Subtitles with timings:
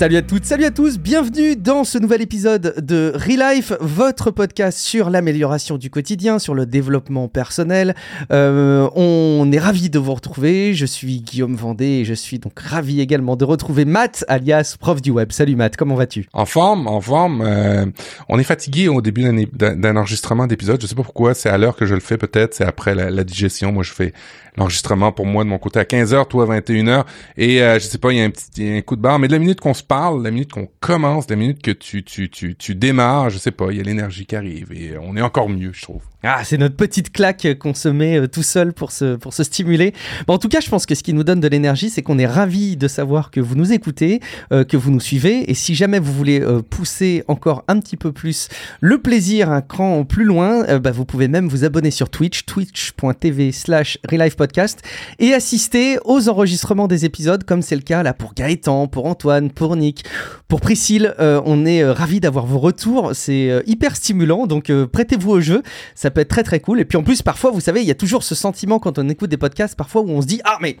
[0.00, 4.78] Salut à toutes, salut à tous, bienvenue dans ce nouvel épisode de Relife, votre podcast
[4.78, 7.94] sur l'amélioration du quotidien, sur le développement personnel.
[8.32, 12.58] Euh, on est ravi de vous retrouver, je suis Guillaume Vendée et je suis donc
[12.58, 15.32] ravi également de retrouver Matt, alias prof du web.
[15.32, 16.28] Salut Matt, comment vas-tu?
[16.32, 17.42] En forme, en forme.
[17.42, 17.84] Euh,
[18.30, 21.76] on est fatigué au début d'un enregistrement d'épisode, je sais pas pourquoi, c'est à l'heure
[21.76, 24.14] que je le fais peut-être, c'est après la, la digestion, moi je fais
[24.56, 27.04] l'enregistrement pour moi de mon côté à 15h, toi à 21h.
[27.36, 29.28] Et euh, je sais pas, il y a un petit un coup de barre, mais
[29.28, 32.30] de la minute qu'on se parle, la minute qu'on commence, la minute que tu, tu,
[32.30, 35.22] tu, tu démarres, je sais pas, il y a l'énergie qui arrive et on est
[35.22, 36.02] encore mieux, je trouve.
[36.22, 39.42] Ah, c'est notre petite claque qu'on se met euh, tout seul pour se, pour se
[39.42, 39.94] stimuler.
[40.26, 42.18] Bon, en tout cas, je pense que ce qui nous donne de l'énergie, c'est qu'on
[42.18, 44.20] est ravis de savoir que vous nous écoutez,
[44.52, 45.50] euh, que vous nous suivez.
[45.50, 48.50] Et si jamais vous voulez euh, pousser encore un petit peu plus
[48.82, 53.52] le plaisir un cran plus loin, bah, vous pouvez même vous abonner sur Twitch, twitch.tv
[53.52, 53.98] slash
[54.36, 54.82] Podcast,
[55.18, 59.50] et assister aux enregistrements des épisodes, comme c'est le cas là pour Gaëtan, pour Antoine,
[59.50, 60.04] pour Nick,
[60.48, 61.14] pour Priscille.
[61.18, 63.12] on est ravis d'avoir vos retours.
[63.14, 65.62] C'est hyper stimulant, donc prêtez-vous au jeu.
[66.10, 66.80] Peut être très très cool.
[66.80, 69.08] Et puis en plus, parfois, vous savez, il y a toujours ce sentiment quand on
[69.08, 70.76] écoute des podcasts, parfois où on se dit Ah, mais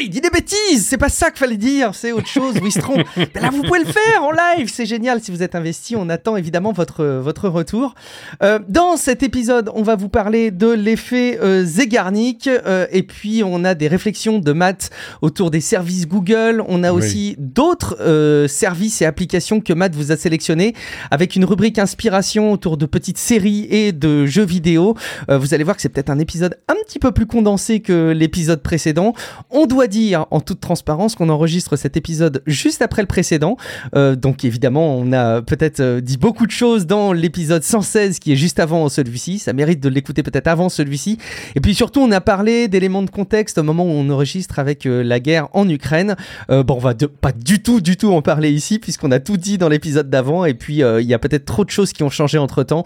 [0.00, 3.04] il dit des bêtises, c'est pas ça qu'il fallait dire, c'est autre chose, se trompe.
[3.34, 5.20] là, vous pouvez le faire en live, c'est génial.
[5.20, 7.94] Si vous êtes investi, on attend évidemment votre, votre retour.
[8.42, 13.42] Euh, dans cet épisode, on va vous parler de l'effet euh, Zegarnik, euh, et puis
[13.44, 14.88] on a des réflexions de Matt
[15.20, 16.64] autour des services Google.
[16.68, 20.74] On a aussi d'autres euh, services et applications que Matt vous a sélectionnés,
[21.10, 24.96] avec une rubrique inspiration autour de petites séries et de jeux vidéo.
[25.28, 28.12] Euh, vous allez voir que c'est peut-être un épisode un petit peu plus condensé que
[28.12, 29.12] l'épisode précédent.
[29.50, 33.56] On doit dire en toute transparence qu'on enregistre cet épisode juste après le précédent.
[33.96, 38.32] Euh, donc évidemment, on a peut-être euh, dit beaucoup de choses dans l'épisode 116 qui
[38.32, 39.38] est juste avant celui-ci.
[39.38, 41.18] Ça mérite de l'écouter peut-être avant celui-ci.
[41.54, 44.86] Et puis surtout, on a parlé d'éléments de contexte au moment où on enregistre avec
[44.86, 46.16] euh, la guerre en Ukraine.
[46.48, 49.58] bon, on va pas du tout, du tout en parler ici puisqu'on a tout dit
[49.58, 50.44] dans l'épisode d'avant.
[50.44, 52.84] Et puis il y a peut-être trop de choses qui ont changé entre temps.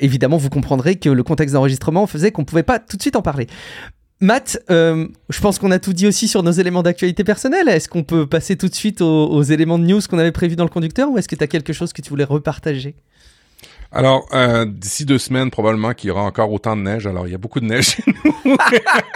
[0.00, 3.22] évidemment, vous comprendrez que le contexte d'enregistrement faisait qu'on pouvait pas tout de suite en
[3.22, 3.46] parler.
[4.20, 7.68] Matt, euh, je pense qu'on a tout dit aussi sur nos éléments d'actualité personnelle.
[7.68, 10.64] Est-ce qu'on peut passer tout de suite aux, éléments de news qu'on avait prévus dans
[10.64, 12.94] le conducteur ou est-ce que tu as quelque chose que tu voulais repartager?
[13.92, 17.06] Alors, euh, d'ici deux semaines, probablement qu'il y aura encore autant de neige.
[17.06, 18.56] Alors, il y a beaucoup de neige chez nous.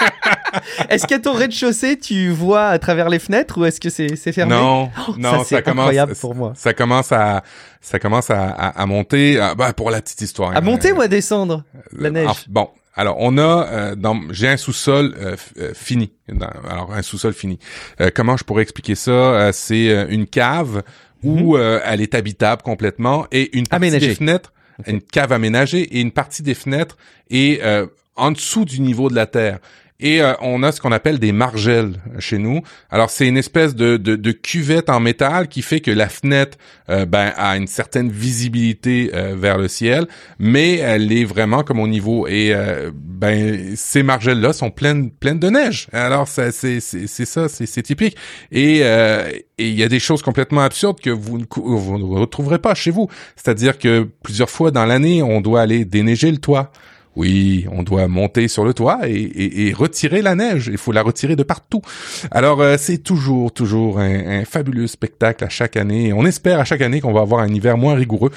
[0.91, 4.55] est-ce qu'à ton rez-de-chaussée, tu vois à travers les fenêtres ou est-ce que c'est fermé?
[4.55, 5.85] Non, oh, non, ça, commence.
[5.85, 6.53] Incroyable pour moi.
[6.55, 7.43] Ça commence à,
[7.81, 9.41] ça commence à, à, monter.
[9.57, 10.55] bah, pour la petite histoire.
[10.55, 12.47] À monter ou à descendre la euh, neige?
[12.49, 16.13] Bon, alors, on a euh, dans j'ai un sous-sol euh, euh, fini.
[16.69, 17.59] alors un sous-sol fini.
[18.15, 19.53] comment je pourrais expliquer ça?
[19.53, 20.83] C'est une cave
[21.23, 21.81] où mhm.
[21.85, 24.53] elle est habitable complètement et une partie des fenêtres,
[24.87, 26.97] une cave aménagée et une partie des fenêtres
[27.31, 27.61] est
[28.17, 29.59] en dessous du niveau de la terre.
[30.01, 32.63] Et euh, on a ce qu'on appelle des margelles chez nous.
[32.91, 36.57] Alors c'est une espèce de, de, de, cuvette en métal qui fait que la fenêtre
[36.89, 40.07] euh, ben, a une certaine visibilité euh, vers le ciel,
[40.39, 42.27] mais elle est vraiment comme au niveau.
[42.27, 42.55] Et
[42.95, 45.89] ben ces margelles là sont pleines pleines de neige.
[45.93, 48.17] Alors c'est c'est ça c'est typique.
[48.51, 48.79] Et
[49.59, 52.91] il y a des choses complètement absurdes que vous ne, vous ne retrouverez pas chez
[52.91, 53.09] vous.
[53.37, 56.73] C'est-à-dire que plusieurs fois dans l'année, on doit aller déneiger le toit.
[57.17, 60.69] Oui, on doit monter sur le toit et, retirer la neige.
[60.71, 61.83] Il faut la retirer de partout.
[62.31, 66.13] Alors, euh, c'est toujours, toujours un, fabuleux spectacle à chaque année.
[66.13, 68.31] On espère à chaque année qu'on va avoir un hiver moins rigoureux,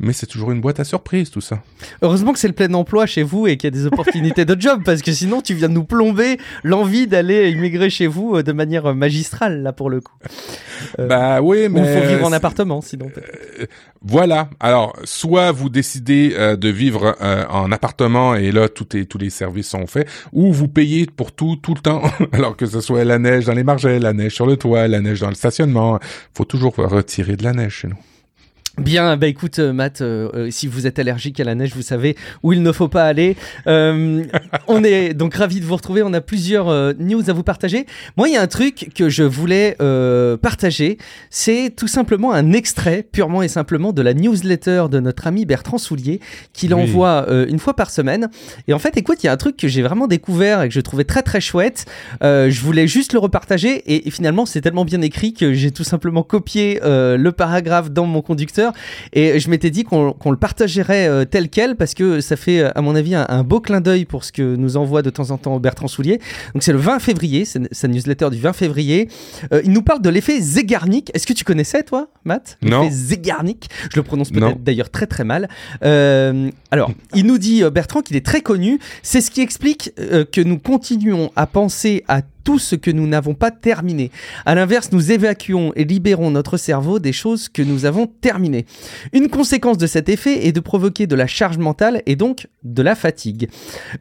[0.00, 1.62] mais c'est toujours une boîte à surprise tout ça.
[2.02, 4.60] Heureusement que c'est le plein emploi chez vous et qu'il y a des opportunités de
[4.60, 8.42] job, parce que sinon tu viens de nous plomber l'envie d'aller immigrer chez vous euh,
[8.42, 10.14] de manière magistrale là pour le coup.
[10.98, 13.06] Euh, bah oui, mais il faut vivre en appartement sinon.
[14.02, 14.48] voilà.
[14.58, 17.16] Alors, soit vous décidez de vivre
[17.50, 21.74] en appartement et là tous les services sont faits ou vous payez pour tout tout
[21.74, 24.56] le temps alors que ce soit la neige dans les margelles, la neige sur le
[24.56, 25.98] toit, la neige dans le stationnement,
[26.34, 27.96] faut toujours retirer de la neige chez nous.
[28.78, 31.80] Bien, bah écoute, euh, Matt, euh, euh, si vous êtes allergique à la neige, vous
[31.80, 33.34] savez où il ne faut pas aller.
[33.66, 36.02] on est donc ravis de vous retrouver.
[36.02, 37.86] On a plusieurs news à vous partager.
[38.18, 39.76] Moi, il y a un truc que je voulais
[40.42, 40.98] partager.
[41.30, 45.78] C'est tout simplement un extrait, purement et simplement, de la newsletter de notre ami Bertrand
[45.78, 46.20] Soulier,
[46.52, 48.28] qu'il envoie une fois par semaine.
[48.68, 50.74] Et en fait, écoute, il y a un truc que j'ai vraiment découvert et que
[50.74, 51.86] je trouvais très très chouette.
[52.22, 56.22] je voulais juste le repartager et, finalement, c'est tellement bien écrit que j'ai tout simplement
[56.22, 58.65] copié le paragraphe dans mon conducteur
[59.12, 62.80] et je m'étais dit qu'on le partagerait euh, tel quel parce que ça fait, à
[62.80, 65.58] mon avis, un, beau clin d'œil pour ce que nous envoie de temps en temps
[65.58, 66.20] Bertrand Soulier.
[66.54, 69.08] Donc c'est le 20 février, c'est sa newsletter du 20 février.
[69.52, 71.10] Euh, il nous parle de l'effet Zegarnik.
[71.14, 72.58] Est-ce que tu connaissais, toi, Matt?
[72.62, 72.82] Non.
[72.82, 73.68] L'effet Zegarnik.
[73.90, 75.48] Je le prononce peut-être d'ailleurs très très mal.
[75.84, 78.78] Euh, alors, il nous dit, Bertrand, qu'il est très connu.
[79.02, 83.34] C'est ce qui explique que nous continuons à penser à tout ce que nous n'avons
[83.34, 84.12] pas terminé.
[84.46, 88.66] À l'inverse, nous évacuons et libérons notre cerveau des choses que nous avons terminées.
[89.12, 92.82] Une conséquence de cet effet est de provoquer de la charge mentale et donc de
[92.82, 93.48] la fatigue.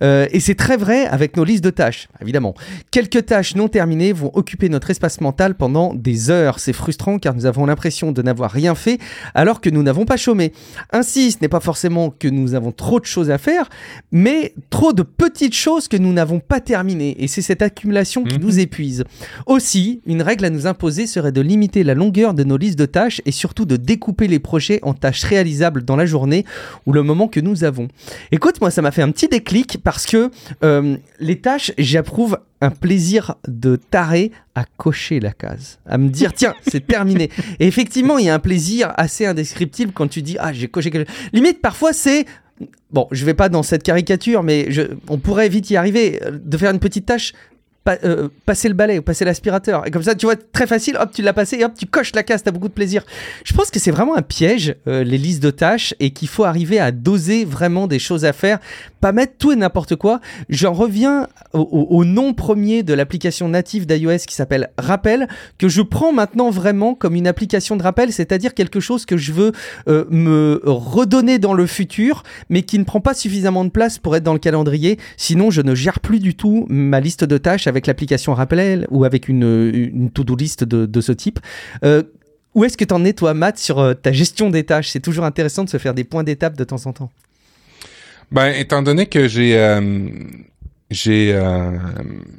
[0.04, 2.54] Euh, et c'est très vrai avec nos listes de tâches, évidemment.
[2.92, 6.60] Quelques tâches non terminées vont occuper notre espace mental pendant des heures.
[6.60, 9.00] C'est frustrant car nous avons l'impression de n'avoir rien fait
[9.34, 10.54] alors que nous n'avons pas chômé.
[10.92, 13.72] Ainsi, ce n'est pas forcément que nous avons trop de choses à faire,
[14.12, 17.16] mais trop de petites choses que nous n'avons pas terminées.
[17.24, 19.04] Et c'est cette accumulation qui nous épuise.
[19.46, 22.86] Aussi, une règle à nous imposer serait de limiter la longueur de nos listes de
[22.86, 26.46] tâches et surtout de découper les projets en tâches réalisables dans la journée
[26.86, 27.88] ou le moment que nous avons.
[28.32, 30.30] Écoute, moi, ça m'a fait un petit déclic parce que
[30.64, 36.34] euh, les tâches, j'approuve un plaisir de taré à cocher la case, à me dire
[36.34, 37.30] tiens c'est terminé.
[37.60, 40.90] Et effectivement il y a un plaisir assez indescriptible quand tu dis ah j'ai coché
[40.92, 41.30] quelque chose.
[41.34, 42.26] Limite parfois c'est
[42.92, 46.32] bon je vais pas dans cette caricature mais je, on pourrait vite y arriver euh,
[46.32, 47.34] de faire une petite tâche
[47.88, 49.86] euh, passer le balai ou passer l'aspirateur.
[49.86, 52.14] Et comme ça, tu vois, très facile, hop, tu l'as passé et hop, tu coches
[52.16, 53.04] la case, t'as beaucoup de plaisir.
[53.44, 56.46] Je pense que c'est vraiment un piège, euh, les listes de tâches, et qu'il faut
[56.46, 58.58] arriver à doser vraiment des choses à faire,
[59.02, 60.20] pas mettre tout et n'importe quoi.
[60.50, 65.28] J'en reviens au, nom premier de l'application native d'iOS qui s'appelle Rappel,
[65.60, 69.32] que je prends maintenant vraiment comme une application de rappel, c'est-à-dire quelque chose que je
[69.32, 69.52] veux
[69.88, 74.16] euh, me redonner dans le futur, mais qui ne prend pas suffisamment de place pour
[74.16, 74.98] être dans le calendrier.
[75.18, 79.28] Sinon, je ne gère plus du tout ma liste de tâches l'application Rappel ou avec
[79.28, 81.40] une, une to-do list de, ce type.
[81.84, 82.04] Euh,
[82.54, 84.90] où est-ce que tu en es, toi, Matt, sur euh, ta gestion des tâches?
[84.90, 87.12] C'est toujours intéressant de se faire des points d'étape de temps en temps.
[88.32, 90.10] Ben, étant donné que j'ai, euh,
[90.90, 91.40] j'ai,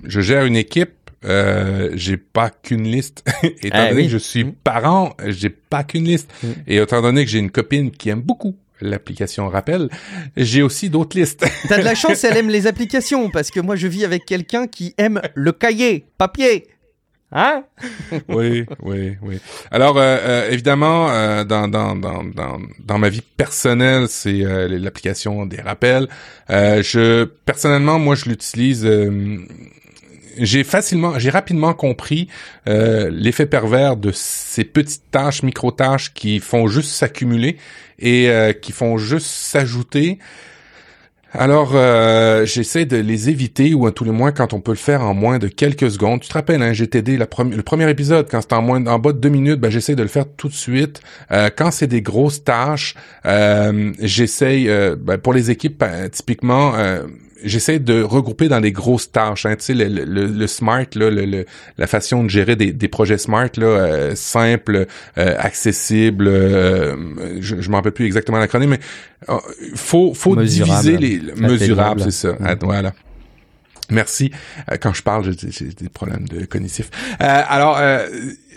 [0.05, 3.25] je gère une équipe, j'ai pas qu'une liste.
[3.43, 4.53] étant ah donné que je suis mm.
[4.65, 6.33] parent, j'ai pas qu'une liste.
[6.43, 6.49] Mm.
[6.67, 9.89] Et étant donné que j'ai une copine qui aime beaucoup l'application rappel,
[10.37, 11.47] j'ai aussi d'autres listes.
[11.69, 14.67] T'as de la chance, elle aime les applications, parce que moi je vis avec quelqu'un
[14.67, 16.69] qui aime le cahier, papier.
[17.33, 17.65] Hein?
[18.29, 19.41] Oui, oui, oui.
[19.71, 24.39] Alors euh, euh, évidemment, euh, dans, dans, dans, dans, dans ma vie personnelle, c'est
[24.69, 26.09] l'application des rappels.
[26.49, 28.89] je personnellement, moi, je l'utilise
[30.39, 32.29] j'ai facilement, j'ai rapidement compris
[32.69, 37.57] euh, l'effet pervers de ces petites tâches, micro-tâches qui font juste s'accumuler
[37.99, 40.19] et euh, qui font juste s'ajouter.
[41.39, 44.79] Alors, euh, j'essaie de les éviter, ou à tous les moins quand on peut le
[44.79, 46.21] faire en moins de quelques secondes.
[46.21, 49.13] Tu te rappelles, hein, GTD, la le premier épisode, quand c'est en moins en bas
[49.13, 51.03] de deux minutes, ben, j'essaie de le faire tout de suite.
[51.33, 52.95] Euh, quand c'est des grosses tâches,
[53.27, 54.67] euh, j'essaie,
[54.99, 56.73] ben, pour les équipes, ben, typiquement,
[57.43, 59.47] j'essaie de regrouper dans des grosses tâches.
[59.47, 61.45] Hein, tu sais, le, le, le smart, là, le,
[61.79, 64.87] la façon de gérer des, des projets smart, là, euh, simple,
[65.19, 66.29] euh, accessible.
[66.29, 66.97] Euh,
[67.41, 68.81] je, je m'en rappelle plus exactement l'acronyme, mais
[69.29, 69.39] euh,
[69.75, 72.33] faut faut diviser les mesurables, c'est ça.
[72.33, 72.59] Mm-hmm.
[72.63, 72.93] Voilà.
[73.89, 74.33] Merci.
[74.81, 76.91] quand je parle, j'ai des problèmes de cognitif.
[77.21, 77.81] alors,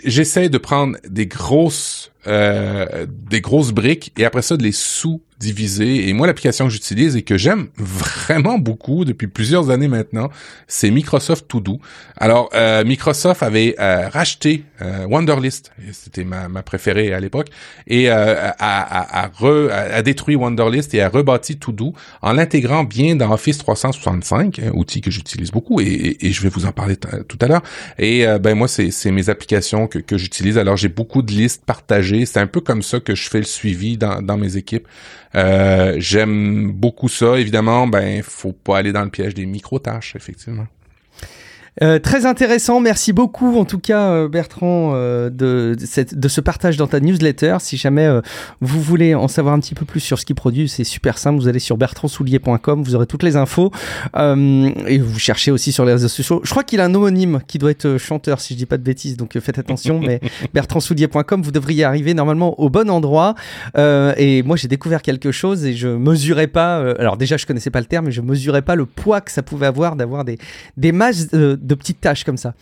[0.04, 6.12] j'essaie de prendre des grosses des grosses briques et après ça de les sous Et
[6.12, 10.28] moi, l'application que j'utilise et que j'aime vraiment beaucoup depuis plusieurs années maintenant,
[10.68, 11.80] c'est Microsoft To Do.
[12.18, 17.48] Alors, euh, Microsoft avait euh, racheté euh, Wonderlist, c'était ma, ma préférée à l'époque,
[17.86, 22.84] et a, a, a, re, a, détruit Wonderlist et a rebâti To Do en l'intégrant
[22.84, 26.72] bien dans Office 365, un outil que j'utilise beaucoup et, et, je vais vous en
[26.72, 27.62] parler tout à l'heure.
[27.98, 30.58] Et ben moi, c'est mes applications que, que j'utilise.
[30.58, 32.26] Alors, j'ai beaucoup de listes partagées.
[32.26, 34.86] C'est un peu comme ça que je fais le suivi dans, dans mes équipes.
[35.34, 37.38] Euh, j'aime beaucoup ça.
[37.38, 40.66] Évidemment, ben, faut pas aller dans le piège des micro-tâches, effectivement.
[41.82, 45.76] Euh, très intéressant, merci beaucoup en tout cas euh, Bertrand euh, de,
[46.12, 47.56] de, ce partage dans ta newsletter.
[47.60, 48.08] Si jamais
[48.60, 51.40] vous voulez en savoir un petit peu plus sur ce qu'il produit, c'est super simple,
[51.40, 53.70] vous allez sur bertrandsoulier.com, vous aurez toutes les infos
[54.16, 56.40] et vous cherchez aussi sur les réseaux sociaux.
[56.44, 58.82] Je crois qu'il a un homonyme qui doit être chanteur si je dis pas de
[58.82, 60.20] bêtises, donc faites attention, mais
[60.52, 63.34] bertrandsoulier.com, vous devriez arriver normalement au bon endroit.
[63.76, 67.80] et moi j'ai découvert quelque chose et je mesurais pas, alors déjà je connaissais pas
[67.80, 70.38] le terme, mais je mesurais pas le poids que ça pouvait avoir d'avoir des,
[70.76, 72.54] des masses de petites tâches comme ça.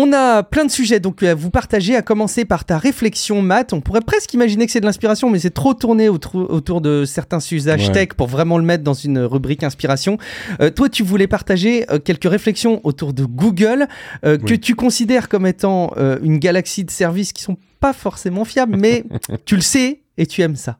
[0.00, 3.72] On a plein de sujets donc à vous partager, à commencer par ta réflexion, Matt.
[3.72, 7.40] On pourrait presque imaginer que c'est de l'inspiration, mais c'est trop tourné autour, de certains
[7.40, 10.16] usages tech pour vraiment le mettre dans une rubrique inspiration.
[10.60, 13.88] Euh, toi, tu voulais partager euh, quelques réflexions autour de Google,
[14.24, 15.92] euh, que tu considères comme étant
[16.22, 19.04] une galaxie de services qui sont pas forcément fiables, mais
[19.46, 20.78] tu le sais et tu aimes ça.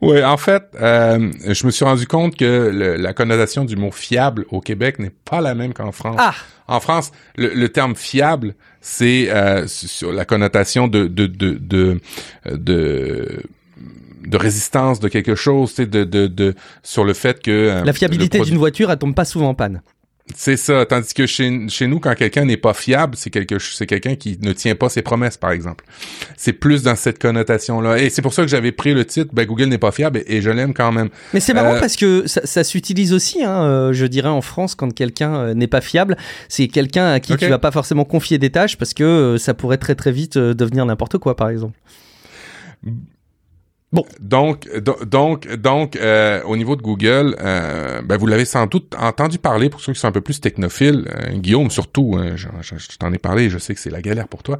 [0.00, 4.46] Oui, en fait, euh, je me suis rendu compte que la connotation du mot fiable
[4.50, 6.16] au Québec n'est pas la même qu'en France.
[6.18, 6.34] Ah.
[6.68, 12.00] En France, le, terme fiable, c'est euh, sur la connotation de de de de,
[12.46, 13.42] de
[14.26, 17.92] de résistance de quelque chose, c'est de, de, de sur le fait que euh, la
[17.92, 19.82] fiabilité d'une voiture, elle tombe pas souvent en panne.
[20.36, 20.86] C'est ça.
[20.86, 24.38] Tandis que chez, chez nous, quand quelqu'un n'est pas fiable, c'est quelque, c'est quelqu'un qui
[24.40, 25.84] ne tient pas ses promesses, par exemple.
[26.36, 27.98] C'est plus dans cette connotation-là.
[27.98, 30.40] Et c'est pour ça que j'avais pris le titre, ben, Google n'est pas fiable, et,
[30.40, 31.10] je l'aime quand même.
[31.34, 34.40] Mais c'est marrant euh, parce que ça, ça s'utilise aussi, hein, euh, je dirais, en
[34.40, 36.16] France, quand quelqu'un euh, n'est pas fiable.
[36.48, 39.78] C'est quelqu'un à qui tu vas pas forcément confier des tâches parce que ça pourrait
[39.78, 41.78] très très vite devenir n'importe quoi, par exemple.
[43.92, 44.04] Bon.
[44.20, 44.68] Donc,
[45.04, 49.68] donc, donc, euh, au niveau de Google, euh, ben vous l'avez sans doute entendu parler
[49.68, 51.08] pour ceux qui sont un peu plus technophiles.
[51.08, 54.44] Euh, Guillaume, surtout, hein, je, t'en ai parlé, je sais que c'est la galère pour
[54.44, 54.58] toi.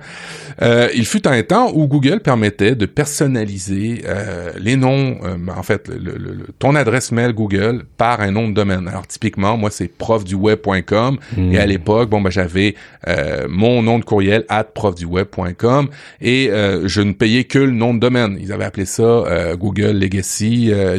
[0.60, 4.02] il fut un temps où Google permettait de personnaliser
[4.58, 5.20] les noms,
[5.56, 8.88] en fait, le, ton adresse mail Google par un nom de domaine.
[8.88, 11.68] Alors typiquement, moi c'est profduweb.com et à hmm.
[11.68, 12.74] l'époque, bon ben j'avais
[13.48, 15.88] mon nom de courriel at profduweb.com
[16.20, 18.36] et je ne payais que le nom de domaine.
[18.40, 20.98] Ils avaient appelé ça euh, Google Legacy, euh,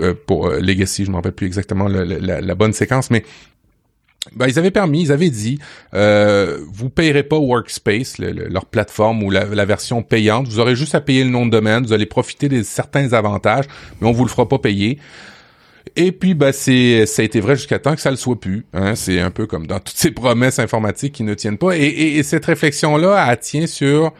[0.00, 3.24] euh, pour Legacy, je me rappelle plus exactement la, bonne séquence, mais
[4.34, 5.58] ben, ils avaient permis, ils avaient dit,
[5.94, 11.00] euh, vous payerez pas Workspace, leur plateforme ou la, version payante, vous aurez juste à
[11.00, 13.66] payer le nom de domaine, vous allez profiter de certains avantages,
[14.00, 14.98] mais on vous le fera pas payer.
[15.94, 18.66] Et puis, ben, c'est, ça a été vrai jusqu'à temps que ça le soit plus.
[18.74, 18.96] Hein.
[18.96, 21.76] C'est un peu comme dans toutes ces promesses informatiques qui ne tiennent pas.
[21.76, 24.12] Et, cette réflexion-là, tient sur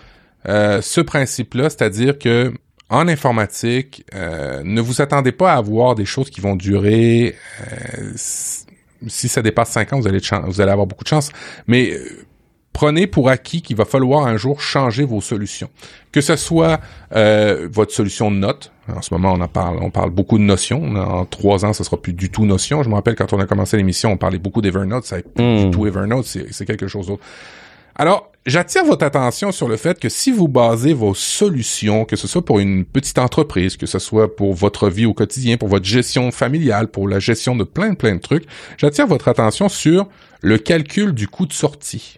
[0.46, 2.52] ce principe-là, c'est-à-dire que
[2.88, 7.34] en informatique, euh, ne vous attendez pas à avoir des choses qui vont durer.
[7.60, 11.30] Euh, si ça dépasse 5 ans, vous allez, vous allez avoir beaucoup de chance.
[11.66, 12.24] Mais euh,
[12.72, 15.68] prenez pour acquis qu'il va falloir un jour changer vos solutions.
[16.12, 18.72] Que ce soit votre solution de notes.
[18.88, 20.94] En ce moment, on en parle, on parle beaucoup de notions.
[20.94, 22.84] En trois ans, ce sera plus du tout notion.
[22.84, 25.04] Je me rappelle quand on a commencé l'émission, on parlait beaucoup d'Evernote.
[25.04, 25.70] Ça plus du hmm.
[25.72, 26.24] tout Evernote.
[26.24, 27.24] C'est quelque chose d'autre.
[27.96, 32.26] Alors, j'attire votre attention sur le fait que si vous basez vos solutions, que ce
[32.26, 35.84] soit pour une petite entreprise, que ce soit pour votre vie au quotidien, pour votre
[35.84, 38.46] gestion familiale, pour la gestion de plein plein de trucs,
[38.78, 40.08] j'attire votre attention sur
[40.40, 42.16] le calcul du coût de sortie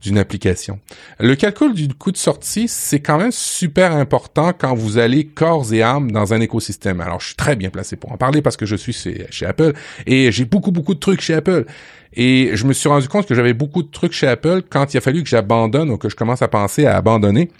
[0.00, 0.78] d'une application.
[1.18, 5.72] Le calcul du coût de sortie, c'est quand même super important quand vous allez corps
[5.72, 7.00] et âme dans un écosystème.
[7.00, 9.74] Alors, je suis très bien placé pour en parler parce que je suis chez Apple
[10.06, 11.66] et j'ai beaucoup, beaucoup de trucs chez Apple.
[12.14, 14.96] Et je me suis rendu compte que j'avais beaucoup de trucs chez Apple quand il
[14.96, 17.50] a fallu que j'abandonne ou que je commence à penser à abandonner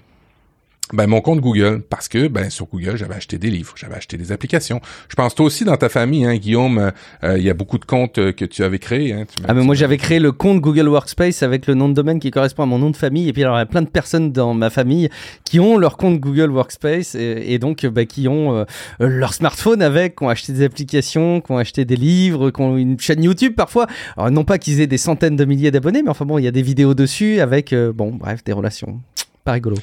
[0.93, 4.17] ben, mon compte Google, parce que ben, sur Google, j'avais acheté des livres, j'avais acheté
[4.17, 4.81] des applications.
[5.09, 6.91] Je pense toi aussi dans ta famille, hein, Guillaume, euh,
[7.25, 9.13] euh, il y a beaucoup de comptes euh, que tu avais créés.
[9.13, 12.19] Hein, ah mais moi j'avais créé le compte Google Workspace avec le nom de domaine
[12.19, 13.29] qui correspond à mon nom de famille.
[13.29, 15.09] Et puis alors il y a plein de personnes dans ma famille
[15.45, 18.65] qui ont leur compte Google Workspace et, donc bah, qui ont
[18.99, 22.77] leur smartphone avec, qui ont acheté des applications, qui ont acheté des livres, qui ont
[22.77, 23.87] une chaîne YouTube parfois.
[24.17, 26.49] Alors non pas qu'ils aient des centaines de milliers d'abonnés, mais enfin bon, il y
[26.49, 29.01] a des vidéos dessus avec, bon bref, des relations.
[29.45, 29.77] Pas rigolo.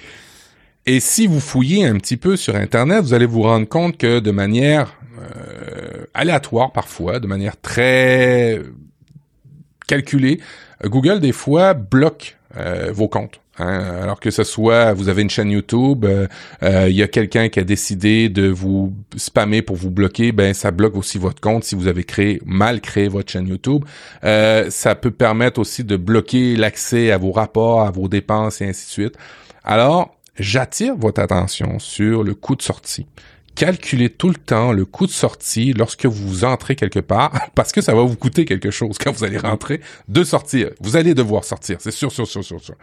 [0.89, 4.20] Et si vous fouillez un petit peu sur Internet, vous allez vous rendre compte que
[4.20, 8.62] de manière euh, aléatoire parfois, de manière très
[9.86, 10.39] calculée,
[10.86, 13.41] Google des fois bloque euh, vos comptes.
[13.60, 13.84] Hein.
[14.01, 17.60] Alors que ce soit, vous avez une chaîne YouTube, euh, il y a quelqu'un qui
[17.60, 21.75] a décidé de vous spammer pour vous bloquer, ben ça bloque aussi votre compte si
[21.75, 23.84] vous avez créé mal créé votre chaîne YouTube.
[24.22, 28.86] ça peut permettre aussi de bloquer l'accès à vos rapports, à vos dépenses et ainsi
[28.86, 29.17] de suite.
[29.70, 33.08] Alors, j'attire votre attention sur le coût de sortie.
[33.58, 37.82] Calculez tout le temps le coût de sortie lorsque vous entrez quelque part, parce que
[37.82, 40.70] ça va vous coûter quelque chose quand vous allez rentrer de sortir.
[40.79, 42.75] Vous allez devoir sortir, c'est sûr, sûr, sûr, sûr, sûr.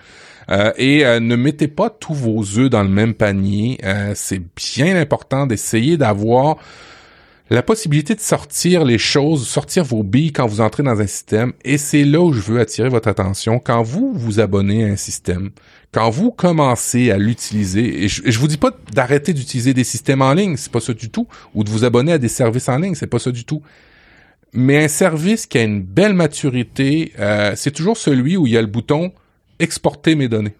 [0.50, 3.78] Euh, et euh, ne mettez pas tous vos œufs dans le même panier.
[3.84, 6.56] Euh, c'est bien important d'essayer d'avoir
[7.50, 11.52] la possibilité de sortir les choses, sortir vos billes quand vous entrez dans un système.
[11.64, 13.58] Et c'est là où je veux attirer votre attention.
[13.58, 15.50] Quand vous vous abonnez à un système,
[15.92, 20.32] quand vous commencez à l'utiliser, et je, vous dis pas d'arrêter d'utiliser des systèmes en
[20.32, 22.94] ligne, c'est pas ça du tout, ou de vous abonner à des services en ligne,
[22.94, 23.62] c'est pas ça du tout.
[24.54, 28.56] Mais un service qui a une belle maturité, euh, c'est toujours celui où il y
[28.56, 29.12] a le bouton
[29.58, 30.54] exporter mes données.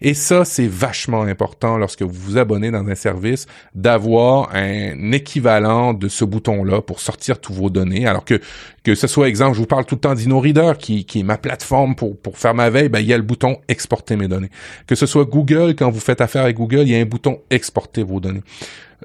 [0.00, 5.94] Et ça, c'est vachement important lorsque vous vous abonnez dans un service d'avoir un équivalent
[5.94, 8.06] de ce bouton-là pour sortir tous vos données.
[8.06, 8.40] Alors que
[8.84, 11.38] que ce soit exemple, je vous parle tout le temps d'InnoReader qui, qui est ma
[11.38, 14.50] plateforme pour, pour faire ma veille, ben, il y a le bouton exporter mes données.
[14.86, 17.40] Que ce soit Google, quand vous faites affaire avec Google, il y a un bouton
[17.50, 18.42] exporter vos données.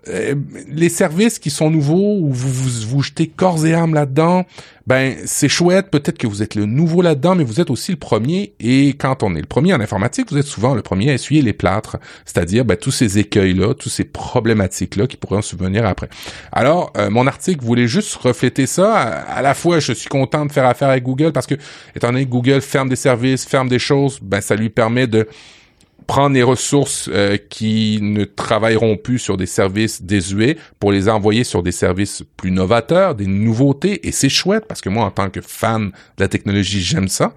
[0.08, 0.36] Euh,
[0.68, 4.46] les services qui sont nouveaux où vous, vous jetez corps et âme là-dedans,
[4.88, 5.92] ben c'est chouette.
[5.92, 8.54] Peut-être que vous êtes le nouveau là-dedans, mais vous êtes aussi le premier.
[8.60, 11.42] Et quand on est le premier en informatique, vous êtes souvent le premier à essuyer
[11.42, 16.10] les plâtres, c'est-à-dire ben, tous ces écueils-là, tous ces problématiques-là qui pourraient en subvenir après.
[16.52, 18.96] Alors, euh, mon article voulait juste refléter ça.
[18.96, 21.56] À, la fois, je suis content de faire affaire avec Google parce que,
[21.96, 25.28] étant donné que Google ferme des services, ferme des choses, ben ça lui permet de
[26.10, 27.08] prendre les ressources
[27.52, 32.50] qui ne travailleront plus sur des services désuets pour les envoyer sur des services plus
[32.50, 36.28] novateurs, des nouveautés, et c'est chouette parce que moi, en tant que fan de la
[36.28, 37.36] technologie, j'aime ça.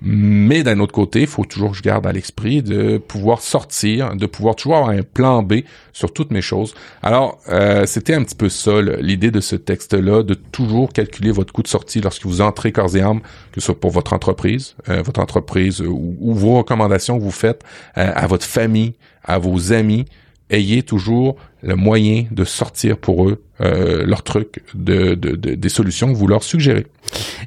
[0.00, 4.14] Mais d'un autre côté, il faut toujours que je garde à l'esprit de pouvoir sortir,
[4.14, 5.54] de pouvoir toujours avoir un plan B
[5.92, 6.74] sur toutes mes choses.
[7.02, 11.52] Alors, euh, c'était un petit peu ça l'idée de ce texte-là, de toujours calculer votre
[11.52, 14.76] coût de sortie lorsque vous entrez corps et âme, que ce soit pour votre entreprise,
[14.88, 17.64] euh, votre entreprise ou, vos recommandations que vous faites
[17.96, 20.04] euh, à votre famille, à vos amis.
[20.50, 26.12] Ayez toujours le moyen de sortir pour eux euh, leur truc, de, de, des solutions
[26.12, 26.86] que vous leur suggérez.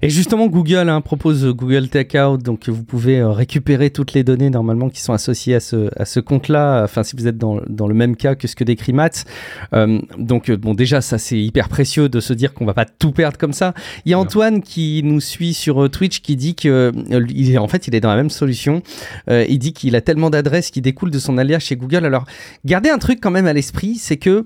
[0.02, 4.50] Et justement, Google hein, propose Google Takeout, donc vous pouvez euh, récupérer toutes les données
[4.50, 6.84] normalement qui sont associées à ce, à ce compte-là.
[6.84, 9.26] Enfin, si vous êtes dans, dans le même cas que ce que décrit Matt.
[9.74, 12.86] Euh, donc, euh, bon, déjà, ça c'est hyper précieux de se dire qu'on va pas
[12.86, 13.74] tout perdre comme ça.
[14.06, 16.92] Il y a Antoine qui nous suit sur Twitch qui dit que,
[17.30, 18.82] il est, en fait, il est dans la même solution.
[19.30, 22.06] il dit qu'il a tellement d'adresses qui découlent de son alias chez Google.
[22.06, 22.26] Alors,
[22.66, 24.44] gardez un truc quand même à l'esprit, c'est que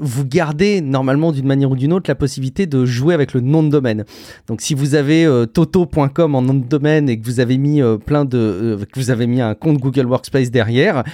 [0.00, 3.62] vous gardez normalement d'une manière ou d'une autre la possibilité de jouer avec le nom
[3.62, 4.04] de domaine.
[4.46, 7.80] Donc, si vous avez euh, toto.com en nom de domaine et que vous avez mis
[7.80, 11.04] euh, plein de, euh, que vous avez mis un compte Google Workspace derrière,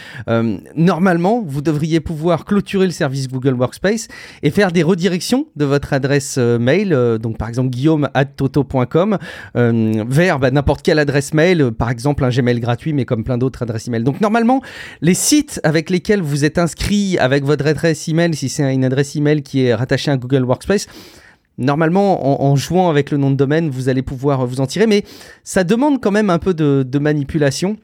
[0.75, 4.09] normalement, vous devriez pouvoir clôturer le service Google Workspace
[4.42, 9.18] et faire des redirections de votre adresse mail, donc par exemple guillaume toto.com
[9.54, 13.62] vers bah, n'importe quelle adresse mail, par exemple un Gmail gratuit, mais comme plein d'autres
[13.62, 14.02] adresses email.
[14.02, 14.62] Donc normalement,
[15.00, 19.16] les sites avec lesquels vous êtes inscrit avec votre adresse email, si c'est une adresse
[19.16, 20.87] email qui est rattachée à Google Workspace,
[21.62, 25.04] Normalement, en, jouant avec le nom de domaine, vous allez pouvoir vous en tirer, mais
[25.45, 27.76] ça demande quand même un peu de manipulation.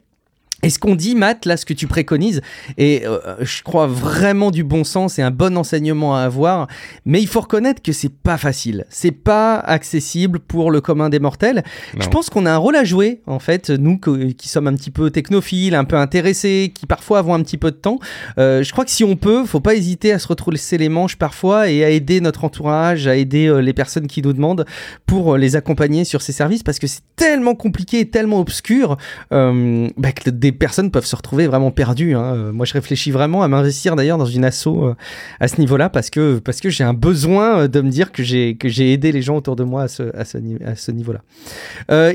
[0.64, 2.40] Et ce qu'on dit, Matt, là, ce que tu préconises,
[2.76, 6.66] et euh, je crois vraiment du bon sens et un bon enseignement à avoir,
[7.04, 11.20] mais il faut reconnaître que c'est pas facile, c'est pas accessible pour le commun des
[11.20, 11.62] mortels.
[11.96, 14.90] Je pense qu'on a un rôle à jouer, en fait, nous qui sommes un petit
[14.90, 18.00] peu technophiles, un peu intéressés, qui parfois avons un petit peu de temps.
[18.38, 21.16] Euh, je crois que si on peut, faut pas hésiter à se retrousser les manches
[21.16, 24.66] parfois et à aider notre entourage, à aider euh, les personnes qui nous demandent
[25.06, 28.96] pour les accompagner sur ces services, parce que c'est tellement compliqué et tellement obscur
[29.30, 32.14] bah, que des personnes peuvent se retrouver vraiment perdues.
[32.14, 32.34] Hein.
[32.34, 34.94] Euh, moi, je réfléchis vraiment à m'investir d'ailleurs dans une asso euh,
[35.40, 38.22] à ce niveau-là parce que, parce que j'ai un besoin euh, de me dire que
[38.22, 41.20] j'ai, que j'ai aidé les gens autour de moi à ce, à ce, niveau-là.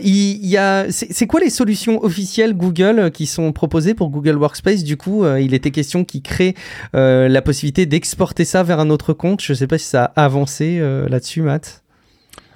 [0.04, 4.84] il, y a, c'est, quoi les solutions officielles Google qui sont proposées pour Google Workspace?
[4.84, 6.56] Du coup, il était question qu'ils créent
[6.94, 9.42] la possibilité d'exporter ça vers un autre compte.
[9.42, 11.83] Je ne sais pas si ça a avancé là-dessus, Matt.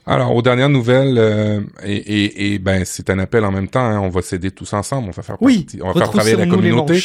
[0.07, 3.85] Alors, aux dernières nouvelles, euh, et, et, et, ben c'est un appel en même temps.
[3.85, 5.09] Hein, on va s'aider tous ensemble.
[5.09, 7.03] On va faire oui, on va faire travailler la communauté.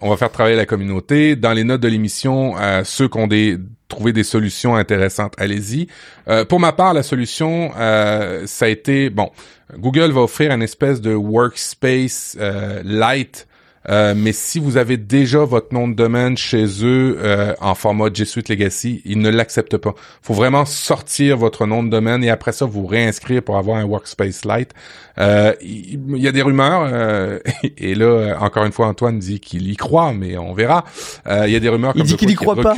[0.00, 1.36] On va faire travailler la communauté.
[1.36, 3.58] Dans les notes de l'émission, euh, ceux qui ont des
[3.88, 5.88] trouvé des solutions intéressantes, allez-y.
[6.28, 9.30] Euh, pour ma part, la solution, euh, ça a été bon.
[9.78, 12.36] Google va offrir une espèce de workspace
[12.84, 13.47] light
[13.88, 18.12] euh, mais si vous avez déjà votre nom de domaine chez eux euh, en format
[18.12, 19.94] G Suite Legacy, ils ne l'acceptent pas.
[20.22, 23.84] faut vraiment sortir votre nom de domaine et après ça, vous réinscrire pour avoir un
[23.84, 24.74] Workspace Lite.
[25.18, 27.40] Euh, il y, a des rumeurs, euh,
[27.76, 30.84] et là, encore une fois, Antoine dit qu'il y croit, mais on verra.
[31.26, 32.74] Euh, il y a des rumeurs comme il dit qu'il y croit pas.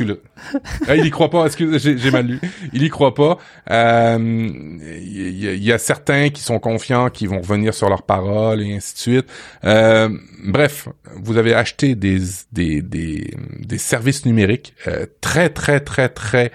[0.87, 2.39] ah, il y croit pas, excusez, j'ai mal lu.
[2.73, 3.37] Il y croit pas.
[3.69, 8.75] Il y, y, a certains qui sont confiants, qui vont revenir sur leurs paroles et
[8.75, 9.25] ainsi de suite.
[10.43, 12.19] bref, vous avez acheté des,
[12.51, 14.75] des, des, services numériques
[15.19, 16.51] très, très, très, très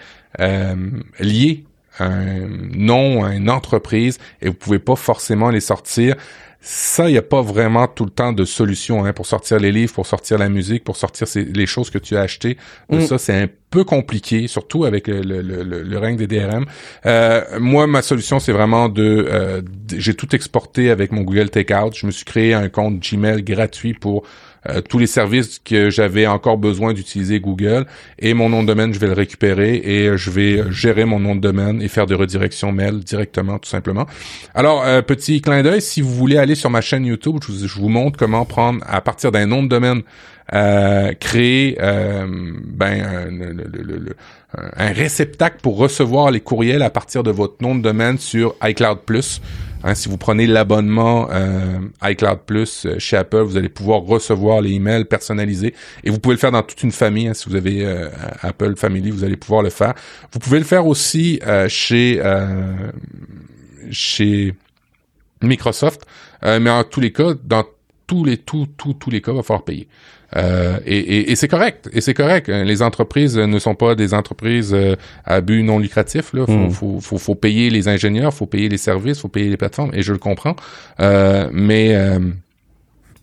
[1.18, 1.64] liés
[1.98, 6.14] un nom, une entreprise, et vous pouvez pas forcément les sortir.
[6.68, 9.70] Ça, il n'y a pas vraiment tout le temps de solution hein, pour sortir les
[9.70, 12.57] livres, pour sortir la musique, pour sortir les choses que tu as achetées.
[12.90, 13.02] Mm.
[13.02, 16.66] Ça, c'est un peu compliqué, surtout avec le, le, le, règne des DRM.
[17.07, 19.29] Euh, moi, ma solution, c'est vraiment de...
[19.31, 19.62] Euh,
[19.96, 21.92] j'ai tout exporté avec mon Google Takeout.
[21.94, 24.24] Je me suis créé un compte Gmail gratuit pour
[24.68, 27.87] euh, tous les services que j'avais encore besoin d'utiliser Google
[28.18, 31.35] et mon nom de domaine, je vais le récupérer et je vais gérer mon nom
[31.35, 34.07] de domaine et faire des redirections mail directement, tout simplement.
[34.55, 37.88] Alors, euh, petit clin d'œil, si vous voulez aller sur ma chaîne YouTube, je vous,
[37.88, 40.02] montre comment prendre à partir d'un nom de domaine
[40.55, 43.05] euh, créer ben,
[44.76, 48.98] un, réceptacle pour recevoir les courriels à partir de votre nom de domaine sur iCloud
[49.05, 49.40] Plus.
[49.87, 54.61] Hein, si vous prenez l'abonnement euh, iCloud Plus euh, chez Apple, vous allez pouvoir recevoir
[54.61, 57.29] les emails personnalisés et vous pouvez le faire dans toute une famille.
[57.29, 58.09] Hein, si vous avez euh,
[58.42, 59.94] Apple Family, vous allez pouvoir le faire.
[60.33, 62.20] Vous pouvez le faire aussi chez
[63.90, 64.55] chez
[65.42, 66.05] Microsoft,
[66.42, 67.64] mais en tous les cas, dans
[68.09, 69.87] tous les tous tous tous les cas, il va falloir payer.
[70.34, 71.88] Euh, et, et, c'est correct.
[71.92, 72.48] Et c'est correct.
[72.48, 76.32] Les entreprises ne sont pas des entreprises euh, à but non lucratif.
[76.32, 76.70] Là, faut, hmm.
[76.70, 79.90] faut, faut, faut, payer les ingénieurs, faut payer les services, faut payer les plateformes.
[79.94, 80.56] Et je le comprends.
[81.00, 81.94] Euh, mais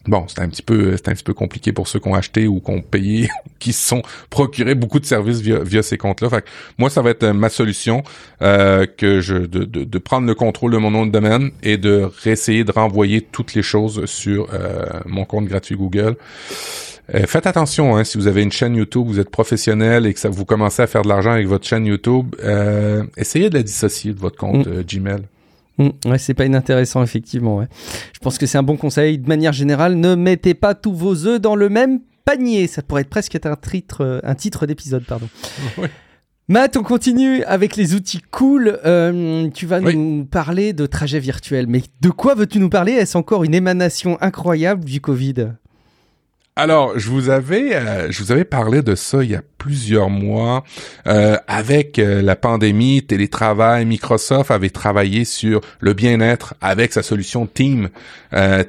[0.05, 2.45] Bon, c'est un petit peu, c'est un petit peu compliqué pour ceux qui ont acheté
[2.45, 6.29] ou qui ont payé, qui se sont procurés beaucoup de services via, ces comptes-là.
[6.29, 6.45] Fait
[6.77, 8.03] moi, ça va être ma solution
[8.41, 12.09] euh, que je de, de, prendre le contrôle de mon nom de domaine et de
[12.23, 16.17] réessayer de renvoyer toutes les choses sur euh, mon compte gratuit Google.
[17.13, 20.19] Euh, faites attention, hein, si vous avez une chaîne YouTube, vous êtes professionnel et que
[20.19, 23.63] ça vous commencez à faire de l'argent avec votre chaîne YouTube, euh, essayez de la
[23.63, 24.83] dissocier de votre compte mm.
[24.83, 25.23] Gmail.
[25.77, 25.89] Mm.
[26.05, 27.57] ouais, c'est pas inintéressant, effectivement.
[27.57, 27.67] Ouais.
[28.13, 29.17] Je pense que c'est un bon conseil.
[29.17, 32.67] De manière générale, ne mettez pas tous vos œufs dans le même panier.
[32.67, 35.27] Ça pourrait être presque être un titre, euh, un titre d'épisode, pardon.
[36.49, 38.79] Matt, on continue avec les outils cool.
[38.85, 41.67] Euh, tu vas nous parler de trajet virtuel.
[41.67, 42.91] Mais de quoi veux-tu nous parler?
[42.91, 45.53] Est-ce encore une émanation incroyable du Covid?
[46.55, 50.11] Alors, je vous avais, euh, je vous avais parlé de ça il y a plusieurs
[50.11, 50.63] mois.
[51.07, 57.47] Euh, avec euh, la pandémie, télétravail, Microsoft avait travaillé sur le bien-être avec sa solution
[57.47, 57.89] Team.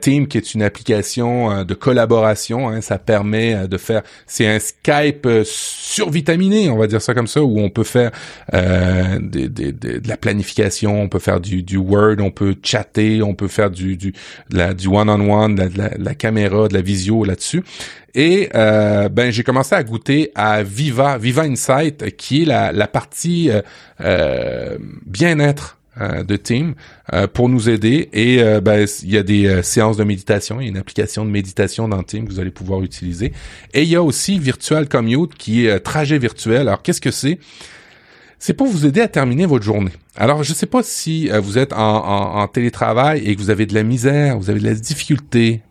[0.03, 2.69] Team qui est une application de collaboration.
[2.69, 7.43] Hein, ça permet de faire, c'est un Skype survitaminé, on va dire ça comme ça,
[7.43, 8.11] où on peut faire
[8.53, 13.71] de la planification, on peut faire du, du, Word, on peut chatter, on peut faire
[13.71, 14.13] du du
[14.51, 17.63] du one-on-one, la, de la caméra, de la visio là-dessus.
[18.15, 23.51] Et euh, ben j'ai commencé à goûter à Viva, Viva Insight, qui est la, partie
[23.51, 23.61] euh,
[24.01, 25.79] euh bien-être
[26.27, 26.75] de Team
[27.35, 28.09] pour nous aider.
[28.13, 31.31] Et ben il y a des séances de méditation, il y a une application de
[31.31, 33.33] méditation dans Team que vous allez pouvoir utiliser.
[33.75, 36.63] Et il y a aussi Virtual Commute qui est trajet virtuel.
[36.63, 37.39] Alors qu'est-ce que c'est?
[38.41, 39.93] C'est pour vous aider à terminer votre journée.
[40.17, 43.65] Alors, je ne sais pas si vous êtes en, en, télétravail et que vous avez
[43.65, 45.63] de la misère, vous avez de la difficulté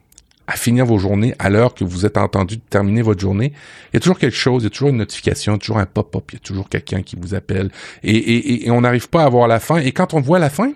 [0.47, 3.53] à finir vos journées à l'heure que vous êtes entendu de terminer votre journée,
[3.91, 6.31] il y a toujours quelque chose, il y a toujours une notification, toujours un pop-up,
[6.31, 7.71] il y a toujours quelqu'un qui vous appelle
[8.03, 9.77] et, et, et on n'arrive pas à voir la fin.
[9.77, 10.73] Et quand on voit la fin,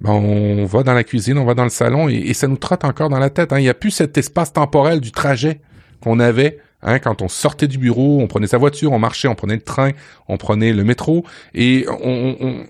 [0.00, 2.84] ben on va dans la cuisine, on va dans le salon et, ça nous trotte
[2.84, 3.52] encore dans la tête.
[3.52, 3.58] Hein.
[3.58, 5.60] Il n'y a plus cet espace temporel du trajet
[6.00, 9.34] qu'on avait Hein, quand on sortait du bureau, on prenait sa voiture, on marchait, on
[9.34, 9.90] prenait le train,
[10.28, 12.66] on prenait le métro, et on, on,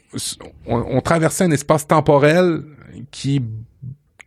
[0.67, 2.63] on, on traversait un espace temporel
[3.13, 3.41] qui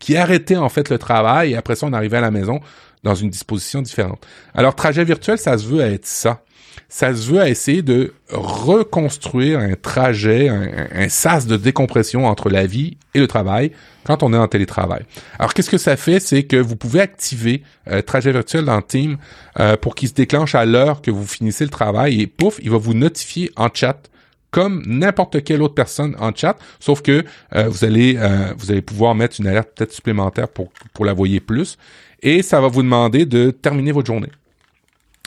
[0.04, 2.60] qui arrêtait en fait le travail et après ça on arrivait à la maison
[3.04, 4.22] dans une disposition différente.
[4.54, 6.42] Alors trajet virtuel, ça se veut à être ça.
[6.90, 12.66] Ça se veut à essayer de reconstruire un trajet, un, sas de décompression entre la
[12.66, 13.72] vie et le travail
[14.04, 15.06] quand on est en télétravail.
[15.40, 19.18] Alors qu'est-ce que ça fait, c'est que vous pouvez activer euh, trajet virtuel dans Team
[19.60, 22.72] euh, pour qu'il se déclenche à l'heure que vous finissez le travail et pouf, il
[22.72, 24.10] va vous notifier en chat
[24.54, 28.84] comme n'importe quelle autre personne en chat, sauf que euh, vous allez euh, vous allez
[28.84, 31.80] pouvoir mettre une alerte peut-être supplémentaire pour pour la voyer plus
[32.22, 34.30] et ça va vous demander de terminer votre journée.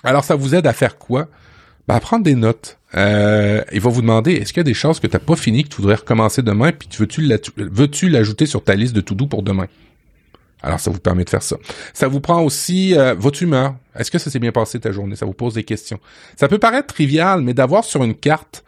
[0.05, 1.27] Alors ça vous aide à faire quoi?
[1.89, 2.79] Ben, à prendre des notes.
[2.95, 5.35] Euh, il va vous demander est-ce qu'il y a des choses que tu n'as pas
[5.35, 9.27] fini que tu voudrais recommencer demain puis veux-tu veux-tu l'ajouter sur ta liste de to-do
[9.27, 9.67] pour demain?
[10.63, 11.57] Alors, ça vous permet de faire ça.
[11.93, 13.75] Ça vous prend aussi euh, votre humeur.
[13.95, 15.15] Est-ce que ça s'est bien passé ta journée?
[15.15, 16.01] Ça vous pose des questions.
[16.35, 18.65] Ça peut paraître trivial, mais d'avoir sur une carte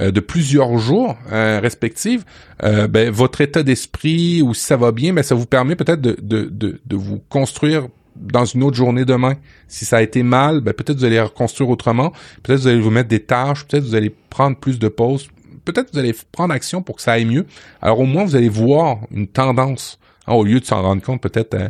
[0.00, 2.24] euh, de plusieurs jours euh, respectives,
[2.62, 6.00] euh, ben, votre état d'esprit ou si ça va bien, ben, ça vous permet peut-être
[6.00, 6.50] de, de,
[6.84, 9.34] de, vous construire dans une autre journée demain.
[9.68, 12.12] Si ça a été mal, ben, peut-être vous allez reconstruire autrement.
[12.42, 13.66] Peut-être vous allez vous mettre des tâches.
[13.66, 15.28] Peut-être vous allez prendre plus de pauses.
[15.66, 17.44] Peut-être vous allez prendre action pour que ça aille mieux.
[17.82, 21.20] Alors au moins vous allez voir une tendance hein, au lieu de s'en rendre compte
[21.20, 21.68] peut-être hein,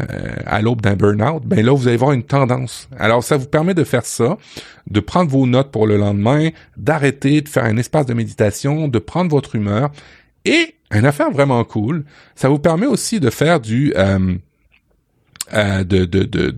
[0.00, 2.88] euh, à l'aube d'un burn-out, ben là, vous allez voir une tendance.
[2.98, 4.38] Alors, ça vous permet de faire ça,
[4.88, 8.98] de prendre vos notes pour le lendemain, d'arrêter, de faire un espace de méditation, de
[8.98, 9.90] prendre votre humeur.
[10.44, 13.92] Et, une affaire vraiment cool, ça vous permet aussi de faire du...
[13.96, 14.36] Euh,
[15.54, 16.54] euh, de, de, de,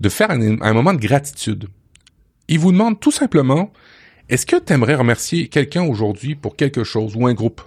[0.00, 1.68] de, faire un, un moment de gratitude.
[2.48, 3.70] Il vous demande tout simplement,
[4.30, 7.60] est-ce que tu aimerais remercier quelqu'un aujourd'hui pour quelque chose ou un groupe?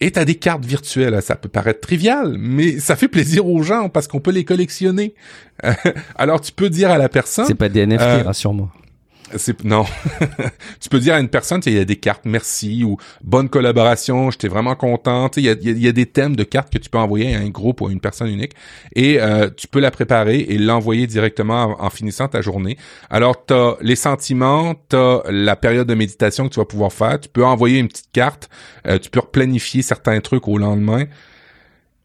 [0.00, 1.20] Et t'as des cartes virtuelles.
[1.22, 5.14] Ça peut paraître trivial, mais ça fait plaisir aux gens parce qu'on peut les collectionner.
[6.16, 7.46] Alors tu peux dire à la personne.
[7.46, 8.70] C'est pas des NFT, euh, rassure-moi.
[9.34, 9.84] C'est non.
[10.80, 14.30] tu peux dire à une personne, il y a des cartes merci ou bonne collaboration,
[14.30, 15.28] j'étais vraiment content.
[15.36, 15.48] Il y
[15.88, 18.00] a, des thèmes de cartes que tu peux envoyer à un groupe ou à une
[18.00, 18.52] personne unique
[18.94, 22.76] et euh, tu peux la préparer et l'envoyer directement en, finissant ta journée.
[23.10, 26.92] Alors tu as les sentiments, tu as la période de méditation que tu vas pouvoir
[26.92, 27.18] faire.
[27.18, 28.48] Tu peux envoyer une petite carte,
[28.86, 31.04] euh, tu peux planifier certains trucs au lendemain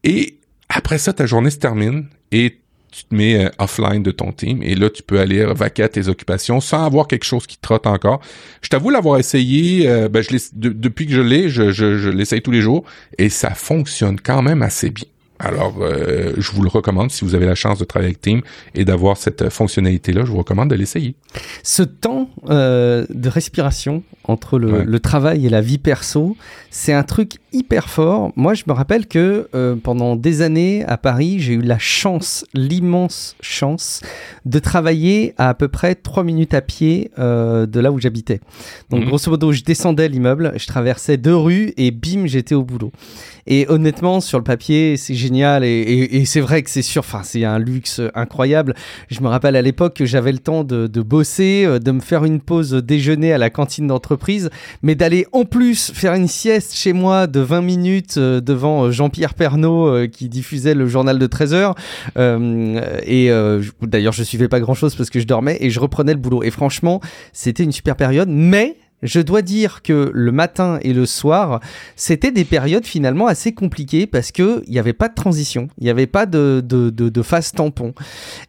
[0.02, 2.61] et après ça ta journée se termine et
[2.92, 5.88] tu te mets euh, offline de ton team et là tu peux aller vaquer à
[5.88, 8.20] tes occupations sans avoir quelque chose qui trotte encore.
[8.60, 12.42] Je t'avoue l'avoir essayé, euh, ben je depuis que je l'ai, je, je, je l'essaye
[12.42, 12.84] tous les jours
[13.18, 15.06] et ça fonctionne quand même assez bien.
[15.42, 18.42] Alors, euh, je vous le recommande si vous avez la chance de travailler avec Team
[18.74, 21.16] et d'avoir cette fonctionnalité-là, je vous recommande de l'essayer.
[21.64, 26.36] Ce temps euh, de respiration, entre le, travail et la vie perso,
[26.70, 28.32] c'est un truc hyper fort.
[28.36, 32.44] Moi, je me rappelle que euh, pendant des années à Paris, j'ai eu la chance,
[32.54, 34.00] l'immense chance,
[34.44, 38.40] de travailler à à peu près 3 minutes à pied euh, de là où j'habitais.
[38.88, 39.08] Donc, mhm.
[39.08, 42.90] grosso modo, je descendais l'immeuble, je traversais deux rues et bim, j'étais au boulot.
[43.46, 45.62] Et honnêtement, sur le papier, c'est génial.
[45.64, 48.74] Et, c'est vrai que c'est sûr, enfin, c'est un luxe incroyable.
[49.10, 52.24] Je me rappelle à l'époque que j'avais le temps de, bosser, euh, de me faire
[52.24, 54.11] une pause déjeuner à la cantine d'entreprise,
[54.82, 58.90] mais d'aller en plus faire une sieste chez moi de 20 minutes euh, devant euh,
[58.90, 61.74] Jean-Pierre Pernaud qui diffusait le journal de 13 heures.
[62.16, 63.30] et
[63.82, 66.42] d'ailleurs, je suivais pas grand chose parce que je dormais et je reprenais le boulot.
[66.42, 67.00] Et franchement,
[67.32, 71.60] c'était une super période, mais je dois dire que le matin et le soir,
[71.96, 75.84] c'était des périodes finalement assez compliquées parce que il n'y avait pas de transition, il
[75.84, 77.94] n'y avait pas de, de, de, phase tampon.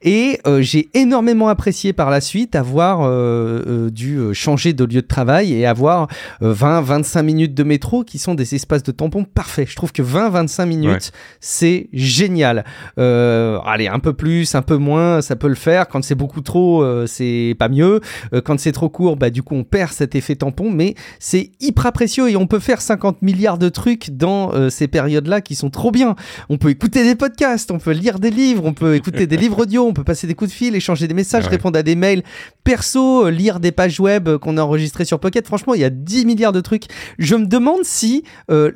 [0.01, 5.01] Et euh, j'ai énormément apprécié par la suite avoir euh, euh, dû changer de lieu
[5.01, 6.07] de travail et avoir
[6.41, 9.69] 20-25 minutes de métro qui sont des espaces de tampon parfaits.
[9.69, 12.63] Je trouve que 20-25 minutes, c'est génial.
[12.97, 15.87] allez, un peu plus, un peu moins, ça peut le faire.
[15.87, 18.01] Quand c'est beaucoup trop, c'est pas mieux.
[18.43, 21.93] quand c'est trop court, bah, du coup, on perd cet effet tampon, mais c'est hyper
[21.93, 25.69] précieux et on peut faire 50 milliards de trucs dans euh, ces périodes-là qui sont
[25.69, 26.15] trop bien.
[26.49, 29.61] On peut écouter des podcasts, on peut lire des livres, on peut écouter des livres
[29.61, 32.23] audio, on peut passer des coups de fil, échanger des messages, répondre à des mails
[32.65, 35.45] perso, euh, lire des pages web euh, qu'on a enregistrées sur Pocket.
[35.47, 36.85] Franchement, il y a 10 milliards de trucs.
[37.19, 38.23] Je me demande si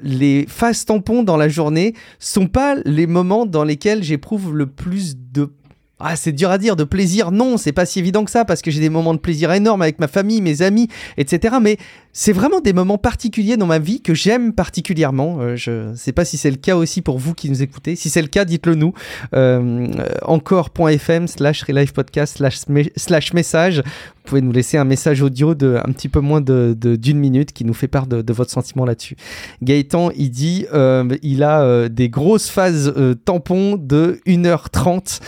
[0.03, 5.17] les phases tampons dans la journée sont pas les moments dans lesquels j'éprouve le plus
[5.17, 5.51] de
[5.99, 8.61] ah, c'est dur à dire, de plaisir, non, c'est pas si évident que ça, parce
[8.61, 11.55] que j'ai des moments de plaisir énormes avec ma famille, mes amis, etc.
[11.59, 11.77] Mais
[12.13, 15.37] c'est vraiment des moments particuliers dans ma vie que j'aime particulièrement.
[15.39, 17.95] Euh, je sais pas si c'est le cas aussi pour vous qui nous écoutez.
[17.95, 18.93] Si c'est le cas, dites-le nous.
[19.33, 19.87] Euh,
[20.21, 22.43] encore.fm slash relive podcast
[22.95, 23.83] slash message
[24.27, 27.53] vous pouvez nous laisser un message audio de un petit peu moins de, d'une minute
[27.53, 29.15] qui nous fait part de, votre sentiment là-dessus.
[29.63, 35.21] Gaëtan, il dit, euh, il a euh, des grosses phases tampons de 1h30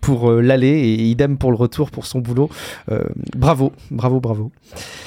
[0.00, 2.50] pour l'aller et idem pour le retour pour son boulot.
[3.36, 4.50] bravo, bravo, bravo.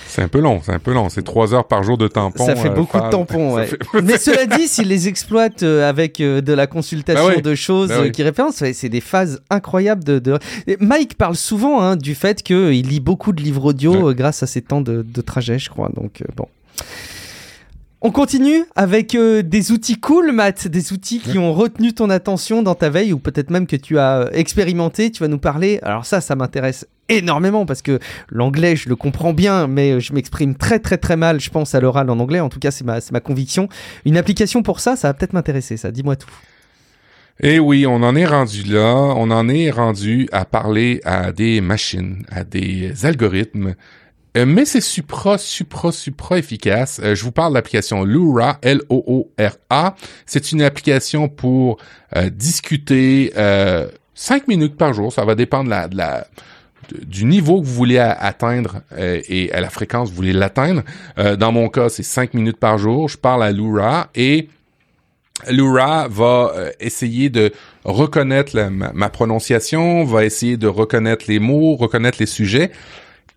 [0.08, 1.10] C'est un peu long, c'est un peu long.
[1.10, 2.45] C'est trois heures par jour de tampons.
[2.45, 3.69] Ça fait beaucoup de tampons, ouais.
[4.04, 8.23] Mais cela dit, s'il les exploite avec de la consultation bah de choses bah qui
[8.23, 10.39] référencent, c'est des phases incroyables de.
[10.80, 14.47] Mike parle souvent hein, du fait qu'il lit beaucoup de livres audio euh, grâce à
[14.47, 15.89] ses temps de, trajet, je crois.
[15.89, 16.47] Donc, euh, bon.
[18.01, 22.62] On continue avec euh, des outils cool, Matt, des outils qui ont retenu ton attention
[22.62, 25.12] dans ta veille ou peut-être même que tu as expérimenté.
[25.12, 25.79] Tu vas nous parler.
[25.81, 30.55] Alors ça, ça m'intéresse énormément parce que l'anglais, je le comprends bien, mais je m'exprime
[30.55, 32.41] très très très mal, je pense, à l'oral en anglais.
[32.41, 33.69] En tout cas, c'est ma, ma conviction.
[34.05, 35.91] Une application pour ça, ça va peut-être m'intéresser, ça.
[35.91, 36.29] Dis-moi tout.
[37.41, 38.93] Eh oui, on en est rendu là.
[38.93, 43.75] On en est rendu à parler à des machines, à des algorithmes.
[44.35, 46.99] Euh, mais c'est supra, supra, supra efficace.
[47.03, 49.95] Euh, je vous parle de l'application Lura, L-O-O-R-A.
[50.25, 51.77] C'est une application pour
[52.15, 53.31] euh, discuter
[54.13, 55.11] cinq minutes par jour.
[55.11, 56.27] Ça va dépendre de la,
[57.05, 60.83] du niveau que vous voulez atteindre et à la fréquence que vous voulez l'atteindre.
[61.37, 63.09] dans mon cas, c'est cinq minutes par jour.
[63.09, 64.47] Je parle à Lura et
[65.49, 67.51] Lura va essayer de
[67.83, 72.71] reconnaître ma, prononciation, va essayer de reconnaître les mots, reconnaître les sujets.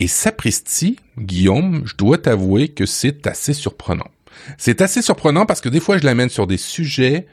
[0.01, 4.09] Et sapristi, Guillaume, je dois t'avouer que c'est assez surprenant.
[4.57, 7.27] C'est assez surprenant parce que des fois, je l'amène sur des sujets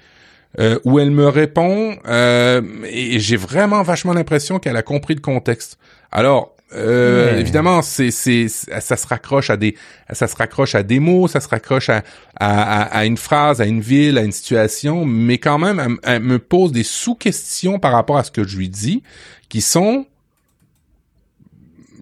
[0.60, 5.21] euh, où elle me répond euh, et j'ai vraiment vachement l'impression qu'elle a compris le
[5.21, 5.78] contexte.
[6.12, 9.75] Alors, euh, évidemment, c'est, c'est, ça se raccroche à des,
[10.12, 12.04] ça se raccroche à des mots, ça se raccroche à,
[12.39, 16.39] à, à une phrase, à une ville, à une situation, mais quand même, elle, me
[16.39, 19.04] pose des sous-questions par rapport à ce que je lui dis,
[19.47, 20.06] qui sont,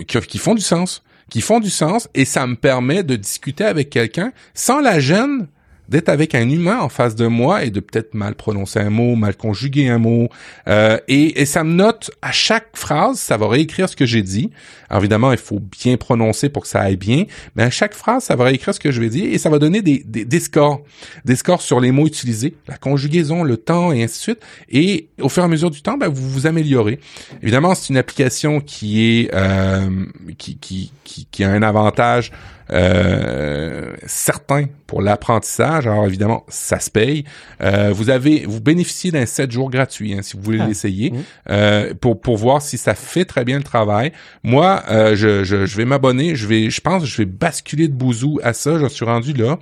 [0.06, 3.66] qui, qui font du sens, qui font du sens, et ça me permet de discuter
[3.66, 5.48] avec quelqu'un sans la gêne
[5.89, 9.15] d'être avec un humain en face de moi et de peut-être mal prononcer un mot,
[9.15, 10.30] mal conjuguer un mot.
[10.67, 14.22] Euh, et, et, ça me note à chaque phrase, ça va réécrire ce que j'ai
[14.22, 14.50] dit.
[14.89, 18.24] Alors évidemment, il faut bien prononcer pour que ça aille bien, mais à chaque phrase,
[18.24, 20.39] ça va réécrire ce que je vais dire et ça va donner des, des, des
[20.39, 20.82] scores.
[21.26, 24.39] Des scores sur les mots utilisés, la conjugaison, le temps et ainsi de suite.
[24.69, 27.00] Et au fur et à mesure du temps, ben, vous vous améliorez.
[27.41, 30.06] Évidemment, c'est une application qui est euh,
[30.38, 32.32] qui, qui, qui, qui a un avantage
[32.74, 35.88] euh, certain pour l'apprentissage.
[35.88, 37.24] Alors évidemment, ça se paye.
[37.62, 40.68] Euh, vous avez, vous bénéficiez d'un 7 jours gratuit hein, si vous voulez Ah.
[40.68, 41.24] l'essayer Mhm.
[41.50, 44.12] euh, pour pour voir si ça fait très bien le travail.
[44.44, 46.36] Moi, euh, je, je, je vais m'abonner.
[46.36, 48.78] Je vais, je pense, je vais basculer de Bouzou à ça.
[48.80, 49.58] Je suis rendu là.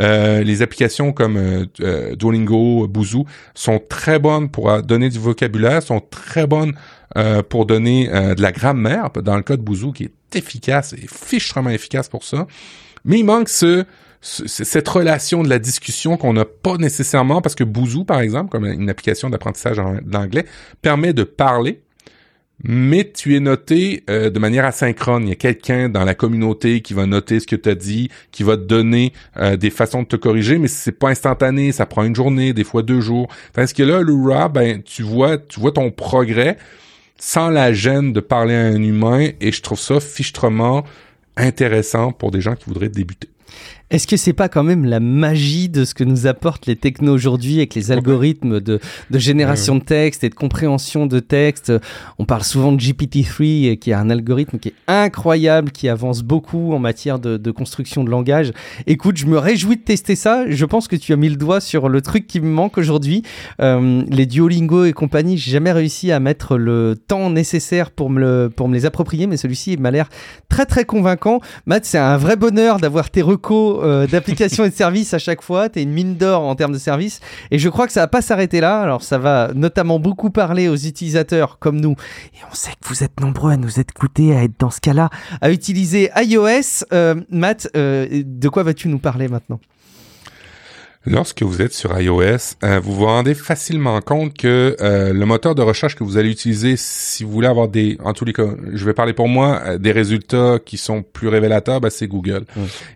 [0.00, 1.66] Euh, les applications comme
[2.16, 3.24] Duolingo, Bouzou
[3.54, 6.74] sont très bonnes pour donner du vocabulaire, sont très bonnes
[7.16, 10.92] euh, pour donner euh, de la grammaire, dans le cas de Bouzou, qui est efficace
[10.92, 12.46] et fichtrement efficace pour ça.
[13.04, 13.84] Mais il manque ce,
[14.20, 18.50] ce- cette relation de la discussion qu'on n'a pas nécessairement, parce que Bouzou, par exemple,
[18.50, 20.44] comme une application d'apprentissage en- d'anglais,
[20.82, 21.80] permet de parler,
[22.64, 25.24] mais tu es noté euh, de manière asynchrone.
[25.24, 28.08] Il y a quelqu'un dans la communauté qui va noter ce que tu as dit,
[28.32, 31.84] qui va te donner euh, des façons de te corriger, mais c'est pas instantané, ça
[31.84, 33.28] prend une journée, des fois deux jours.
[33.52, 36.56] Tandis que là, l'Ura, ben tu vois, tu vois ton progrès
[37.18, 40.84] sans la gêne de parler à un humain, et je trouve ça fichtrement
[41.36, 43.28] intéressant pour des gens qui voudraient débuter.
[43.88, 47.12] Est-ce que c'est pas quand même la magie de ce que nous apportent les technos
[47.12, 48.80] aujourd'hui avec les algorithmes de,
[49.12, 51.72] de génération de texte et de compréhension de texte
[52.18, 56.24] On parle souvent de GPT-3 euh, qui est un algorithme qui est incroyable, qui avance
[56.24, 58.52] beaucoup en matière de, de construction de langage.
[58.88, 60.50] Écoute, je me réjouis de tester ça.
[60.50, 63.22] Je pense que tu as mis le doigt sur le truc qui me manque aujourd'hui.
[63.60, 68.18] Euh, les Duolingo et compagnie, j'ai jamais réussi à mettre le temps nécessaire pour me,
[68.18, 70.08] le, pour me les approprier, mais celui-ci m'a l'air
[70.48, 71.38] très très convaincant.
[71.66, 75.42] Matt, c'est un vrai bonheur d'avoir tes recos euh, d'applications et de services à chaque
[75.42, 75.68] fois.
[75.68, 77.20] T'es une mine d'or en termes de services.
[77.50, 78.80] Et je crois que ça va pas s'arrêter là.
[78.80, 81.96] Alors ça va notamment beaucoup parler aux utilisateurs comme nous.
[82.34, 85.10] Et on sait que vous êtes nombreux à nous écouter, à être dans ce cas-là,
[85.40, 86.84] à utiliser iOS.
[86.92, 89.60] Euh, Matt, euh, de quoi vas-tu nous parler maintenant?
[91.08, 95.54] Lorsque vous êtes sur iOS, euh, vous vous rendez facilement compte que euh, le moteur
[95.54, 98.46] de recherche que vous allez utiliser, si vous voulez avoir des, en tous les cas,
[98.72, 102.44] je vais parler pour moi, euh, des résultats qui sont plus révélateurs, ben, c'est Google.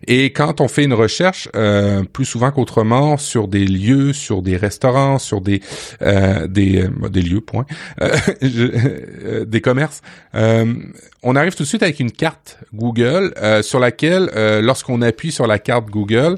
[0.07, 4.57] Et quand on fait une recherche, euh, plus souvent qu'autrement, sur des lieux, sur des
[4.57, 5.61] restaurants, sur des
[6.01, 7.65] euh, des euh, des lieux, point,
[8.41, 10.01] je- des commerces,
[10.35, 10.73] euh,
[11.23, 15.31] on arrive tout de suite avec une carte Google euh, sur laquelle, euh, lorsqu'on appuie
[15.31, 16.37] sur la carte Google,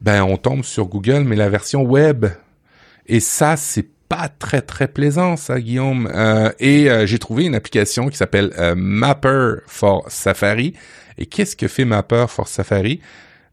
[0.00, 2.26] ben on tombe sur Google, mais la version web.
[3.06, 6.08] Et ça, c'est pas très très plaisant, ça, Guillaume.
[6.14, 10.74] Euh, et euh, j'ai trouvé une application qui s'appelle euh, Mapper for Safari.
[11.18, 13.00] Et qu'est-ce que fait Mapper for Safari?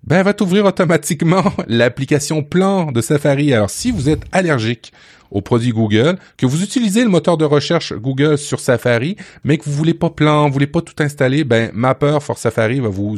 [0.04, 3.54] Ben, elle va t'ouvrir automatiquement l'application Plan de Safari.
[3.54, 4.92] Alors, si vous êtes allergique
[5.32, 9.64] aux produits Google, que vous utilisez le moteur de recherche Google sur Safari, mais que
[9.64, 13.18] vous voulez pas Plan, vous voulez pas tout installer, ben Mapper for Safari va vous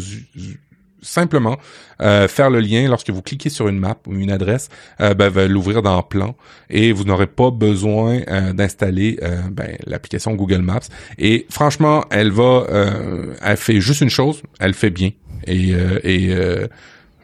[1.02, 1.58] simplement
[2.02, 4.70] euh, faire le lien lorsque vous cliquez sur une map ou une adresse,
[5.02, 6.36] euh, ben, va l'ouvrir dans Plan
[6.70, 10.80] et vous n'aurez pas besoin euh, d'installer euh, ben, l'application Google Maps.
[11.18, 15.12] Et franchement, elle va, euh, elle fait juste une chose, elle fait bien
[15.48, 16.34] et, euh, et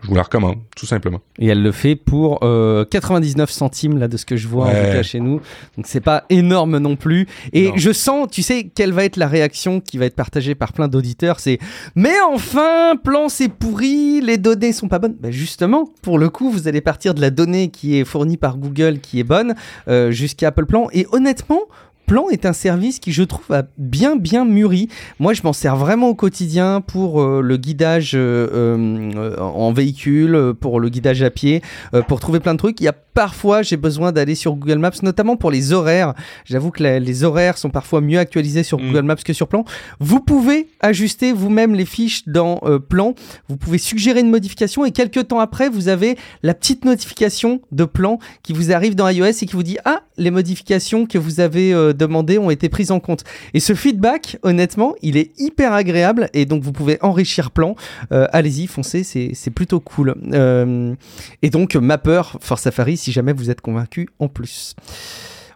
[0.02, 1.20] je vous la recommande tout simplement.
[1.40, 4.70] Et elle le fait pour euh, 99 centimes là de ce que je vois en
[4.70, 5.42] tout cas chez nous.
[5.78, 7.28] Donc c'est pas énorme non plus.
[7.54, 7.74] Et Non.
[7.78, 10.88] je sens, tu sais, quelle va être la réaction qui va être partagée par plein
[10.88, 11.40] d'auditeurs.
[11.40, 11.60] C'est
[11.96, 15.16] mais enfin, plan c'est pourri, les données sont pas bonnes.
[15.20, 18.58] Ben justement, pour le coup, vous allez partir de la donnée qui est fournie par
[18.58, 19.56] Google qui est bonne
[19.88, 20.88] euh, jusqu'à Apple Plan.
[20.94, 21.62] Et honnêtement.
[22.06, 24.90] Plan est un service qui, je trouve, a bien bien mûri.
[25.20, 30.36] Moi, je m'en sers vraiment au quotidien pour euh, le guidage euh, euh, en véhicule,
[30.36, 31.62] euh, pour le guidage à pied,
[31.94, 32.82] euh, pour trouver plein de trucs.
[32.82, 36.14] Il y a parfois, j'ai besoin d'aller sur Google Maps, notamment pour les horaires.
[36.46, 38.88] J'avoue que la- les horaires sont parfois mieux actualisés sur Mm.
[38.88, 39.64] Google Maps que sur Plan.
[40.00, 43.16] Vous pouvez ajuster vous-même les fiches dans Plan.
[43.50, 47.86] Vous pouvez suggérer une modification et quelques temps après, vous avez la petite notification de
[47.86, 51.40] Plan qui vous arrive dans iOS et qui vous dit ah les modifications que vous
[51.40, 53.24] avez euh, ont été prises en compte.
[53.54, 57.76] Et ce feedback, honnêtement, il est hyper agréable et donc vous pouvez enrichir Plan.
[58.12, 60.16] Euh, Allez-y, foncez, c'est plutôt cool.
[60.34, 60.94] Euh,
[61.42, 64.76] et donc Mapper for Safari si jamais vous êtes convaincu en plus.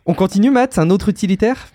[0.05, 1.67] On continue, Matt, un autre utilitaire?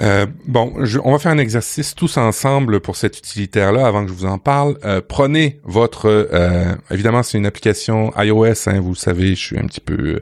[0.00, 4.08] Euh, bon, je- on va faire un exercice tous ensemble pour cet utilitaire-là avant que
[4.08, 4.76] je vous en parle.
[4.84, 9.56] Euh, prenez votre, euh, évidemment, c'est une application iOS, hein, vous le savez, je suis
[9.58, 10.20] un petit peu,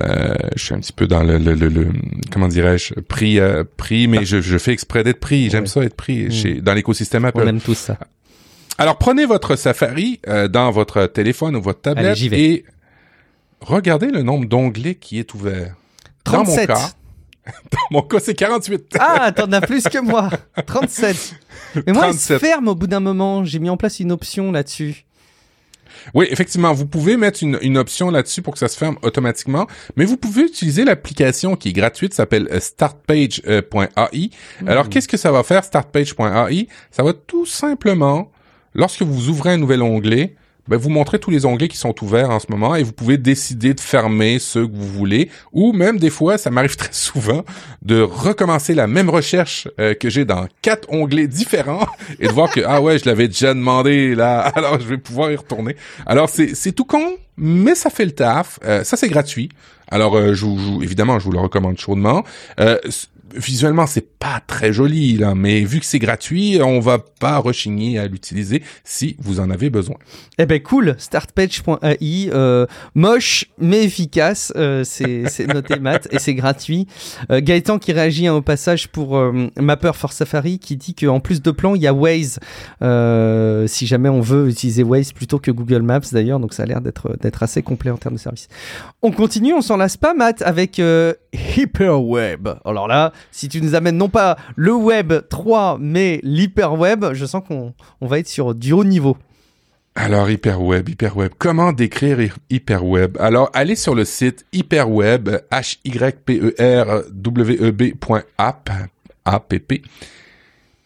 [0.00, 1.88] euh, je suis un petit peu dans le, le, le, le-
[2.30, 5.50] comment dirais-je, pris, euh, pris, mais je, je fais exprès d'être pris.
[5.50, 5.68] J'aime Ouais.
[5.68, 6.30] ça être pris Mm.
[6.30, 7.48] chez, dans l'écosystème On Apple.
[7.48, 7.98] aime tous ça.
[8.78, 12.64] Alors prenez votre Safari euh, dans votre téléphone ou votre tablette Allez, et
[13.60, 15.74] regardez le nombre d'onglets qui est ouvert.
[16.24, 16.66] Dans mon 37.
[16.68, 16.90] cas,
[17.70, 18.96] dans mon cas, c'est 48.
[18.98, 20.30] Ah, t'en as plus que moi.
[20.66, 21.34] 37.
[21.86, 22.40] Mais moi, il se 37.
[22.40, 23.44] ferme au bout d'un moment.
[23.44, 25.04] J'ai mis en place une option là-dessus.
[26.12, 29.66] Oui, effectivement, vous pouvez mettre une, une option là-dessus pour que ça se ferme automatiquement,
[29.96, 34.30] mais vous pouvez utiliser l'application qui est gratuite, s'appelle euh, startpage.ai.
[34.66, 36.68] Alors, qu'est-ce que ça va faire, startpage.ai?
[36.90, 38.30] Ça va tout simplement,
[38.74, 40.34] lorsque vous ouvrez un nouvel onglet,
[40.68, 43.18] ben, vous montrez tous les onglets qui sont ouverts en ce moment et vous pouvez
[43.18, 47.44] décider de fermer ceux que vous voulez ou même des fois, ça m'arrive très souvent
[47.82, 51.86] de recommencer la même recherche euh, que j'ai dans quatre onglets différents
[52.18, 55.30] et de voir que ah ouais, je l'avais déjà demandé là, alors je vais pouvoir
[55.30, 55.76] y retourner.
[56.06, 58.58] Alors c'est tout con, mais ça fait le taf.
[58.64, 59.50] Euh, ça c'est gratuit.
[59.90, 62.24] Alors euh, je, vous, évidemment, je vous le recommande chaudement
[63.34, 67.98] visuellement c'est pas très joli là, mais vu que c'est gratuit, on va pas rechigner
[67.98, 69.96] à l'utiliser si vous en avez besoin.
[70.38, 76.86] Eh ben cool, startpage.ai, euh, moche mais efficace, euh, c'est noté mat et c'est gratuit.
[77.30, 79.20] Euh, Gaëtan qui réagit hein, au passage pour
[79.58, 82.38] Mapper for Safari qui dit qu'en plus de plans il y a Waze,
[83.70, 86.80] si jamais on veut utiliser Waze plutôt que Google Maps d'ailleurs, donc ça a l'air
[86.80, 88.48] d'être assez complet en termes de service.
[89.02, 90.80] On continue, on s'en lasse pas Matt avec
[91.32, 92.48] Hyperweb.
[92.64, 97.42] Alors là, si tu nous amènes non pas le web 3, mais l'hyperweb, je sens
[97.46, 99.16] qu'on on va être sur du haut niveau.
[99.96, 101.32] Alors, hyperweb, hyperweb.
[101.38, 102.18] Comment décrire
[102.50, 103.16] hyperweb?
[103.20, 108.70] Alors, allez sur le site hyperweb, h y p e r w e b.app,
[109.24, 109.54] app.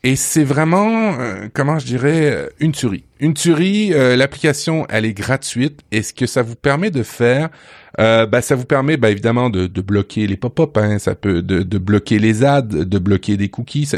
[0.05, 3.05] Et c'est vraiment, euh, comment je dirais, euh, une tuerie.
[3.19, 5.81] Une tuerie, euh, l'application, elle est gratuite.
[5.91, 7.49] Et ce que ça vous permet de faire,
[7.99, 11.43] euh, ben, ça vous permet ben, évidemment de, de bloquer les pop-up, hein, ça peut
[11.43, 13.89] de, de, bloquer les ads, de bloquer des cookies.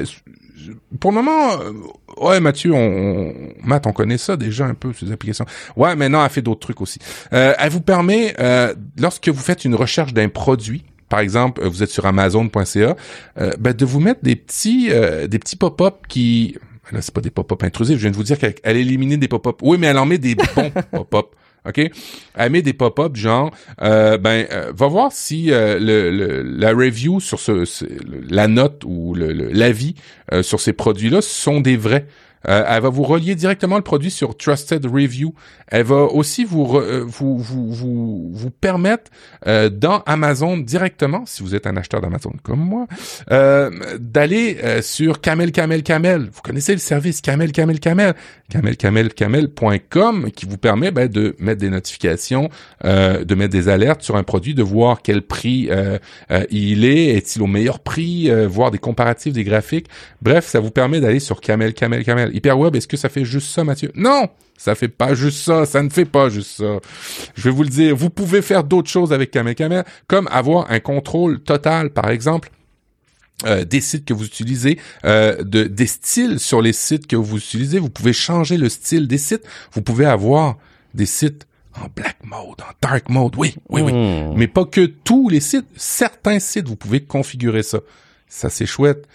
[1.01, 1.73] Pour le moment, euh,
[2.25, 3.33] ouais Mathieu, on,
[3.63, 5.47] Matt, on connaît ça déjà un peu ces applications.
[5.77, 6.99] Ouais, maintenant elle fait d'autres trucs aussi.
[7.33, 11.83] Euh, elle vous permet, euh, lorsque vous faites une recherche d'un produit, par exemple, vous
[11.83, 12.97] êtes sur Amazon.ca,
[13.39, 16.57] euh, ben, de vous mettre des petits, euh, des petits pop-up qui
[16.93, 17.99] Là, c'est pas des pop-up intrusifs.
[17.99, 19.59] Je viens de vous dire qu'elle élimine des pop-up.
[19.63, 21.27] Oui, mais elle en met des bons pop-up.
[21.67, 21.91] OK?
[22.35, 23.51] Elle des pop-up genre,
[23.83, 27.65] euh, ben, euh, va voir si euh, le, la review sur ce,
[28.31, 29.95] la note ou l'avis
[30.43, 32.07] sur ces produits-là sont des vrais.
[32.49, 35.35] Euh, elle va vous relier directement le produit sur Trusted Review.
[35.69, 39.11] Elle va aussi vous euh, vous, vous, vous, vous, permettre
[39.47, 42.87] euh, dans Amazon directement, si vous êtes un acheteur d'Amazon comme moi,
[43.99, 46.29] d'aller sur Camel Camel Camel.
[46.33, 48.15] Vous connaissez le service Camel Camel Camel,
[48.49, 52.49] camelcamelcamel.com qui vous permet ben, de mettre des notifications,
[52.85, 55.69] de mettre des alertes sur un produit, de voir quel prix
[56.51, 59.87] il est, est-il au meilleur prix, voir des comparatifs, des graphiques.
[60.23, 63.51] Bref, ça vous permet d'aller sur Camel Camel Camel Hyperweb, est-ce que ça fait juste
[63.51, 63.93] ça, Mathieu?
[63.95, 64.29] Non!
[64.57, 66.81] Ça fait pas juste ça, ça ne fait pas juste ça.
[67.35, 70.81] Je vais vous le dire, vous pouvez faire d'autres choses avec Camel, comme avoir un
[70.81, 72.51] contrôle total, par exemple,
[73.47, 77.39] euh, des sites que vous utilisez, euh, de, des styles sur les sites que vous
[77.39, 77.79] utilisez.
[77.79, 79.45] Vous pouvez changer le style des sites.
[79.73, 80.59] Vous pouvez avoir
[80.93, 83.93] des sites en black mode, en dark mode, oui, oui, oui.
[83.93, 84.35] Hmm.
[84.37, 85.67] Mais pas que tous les sites.
[85.77, 87.79] Certains sites, vous pouvez configurer ça.
[88.29, 89.09] Ça, c'est chouette.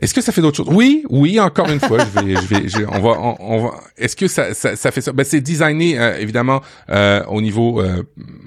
[0.00, 0.68] Est-ce que ça fait d'autres choses?
[0.70, 1.38] Oui, oui.
[1.38, 3.80] Encore une fois, je vais, je vais, on va, on, va.
[3.96, 5.12] Est-ce que ça, ça, ça, fait ça?
[5.12, 8.02] Ben, c'est designé euh, évidemment euh, au niveau, euh,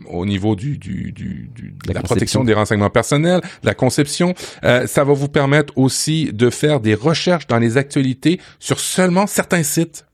[0.08, 4.34] au niveau du, du, du, de la, protection des renseignements personnels, de la conception.
[4.62, 9.64] ça va vous permettre aussi de faire des recherches dans les actualités sur seulement certains
[9.64, 10.06] sites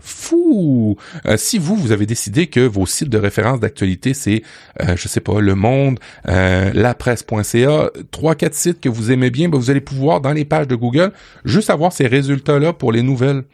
[0.00, 0.96] fou.
[1.26, 4.42] Euh, si vous, vous avez décidé que vos sites de référence d'actualité, c'est,
[4.82, 9.48] euh, je sais pas, Le Monde, euh, lapresse.ca, trois, quatre sites que vous aimez bien,
[9.48, 11.12] ben, vous allez pouvoir, dans les pages de Google,
[11.44, 13.44] juste avoir ces résultats-là pour les nouvelles.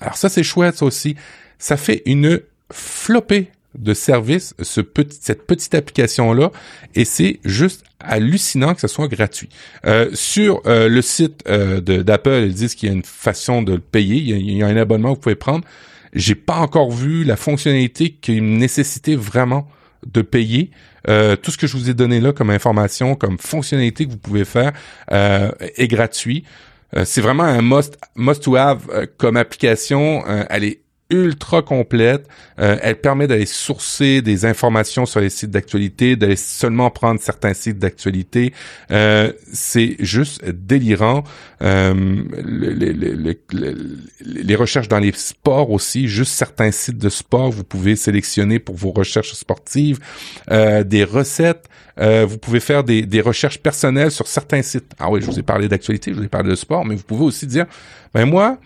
[0.00, 1.16] Alors ça, c'est chouette, ça aussi.
[1.58, 2.40] Ça fait une
[2.72, 6.50] flopée de services, ce petit, cette petite application-là,
[6.94, 9.48] et c'est juste hallucinant que ce soit gratuit.
[9.86, 13.72] Euh, sur euh, le site euh, d'Apple, ils disent qu'il y a une façon de
[13.72, 15.64] le payer, il y, a, il y, a, un abonnement que vous pouvez prendre.
[16.12, 19.68] J'ai pas encore vu la fonctionnalité qui nécessitait vraiment
[20.06, 20.70] de payer.
[21.08, 24.18] Euh, tout ce que je vous ai donné là comme information, comme fonctionnalité que vous
[24.18, 24.72] pouvez faire
[25.12, 26.44] euh, est gratuit.
[26.96, 28.80] Euh, c'est vraiment un must, must to have
[29.16, 30.24] comme application.
[30.48, 30.80] elle est
[31.10, 32.28] ultra complète.
[32.58, 37.54] Euh, elle permet d'aller sourcer des informations sur les sites d'actualité, d'aller seulement prendre certains
[37.54, 38.52] sites d'actualité.
[38.90, 41.24] Euh, c'est juste délirant.
[41.62, 42.22] Euh,
[44.20, 48.76] les, recherches dans les sports aussi, juste certains sites de sport, vous pouvez sélectionner pour
[48.76, 49.98] vos recherches sportives.
[50.48, 54.92] Des recettes, vous pouvez faire des, des recherches personnelles sur certains sites.
[54.98, 57.02] Ah oui, je vous ai parlé d'actualité, je vous ai parlé de sport, mais vous
[57.02, 57.66] pouvez aussi dire,
[58.12, 58.58] ben moi,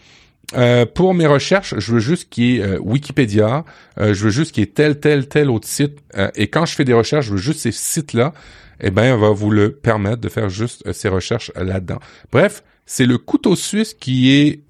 [0.55, 3.65] euh, pour mes recherches, je veux juste qu'il y ait euh, Wikipédia,
[3.99, 5.99] euh, je veux juste qu'il y ait tel, tel, tel autre site.
[6.35, 8.33] et quand je fais des recherches, je veux juste ces sites-là.
[8.81, 12.01] Eh ben, on va vous le permettre de faire juste ces recherches là-dedans.
[12.33, 14.61] Bref, c'est le couteau suisse qui est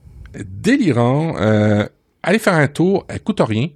[0.44, 1.34] délirant.
[2.22, 3.68] allez faire un tour, elle coûte rien.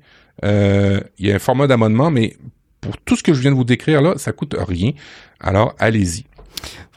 [0.43, 2.37] Il y a un format d'abonnement, mais
[2.83, 4.93] pour tout ce que je viens de vous décrire là, ça coûte rien.
[5.41, 6.27] Alors, allez-y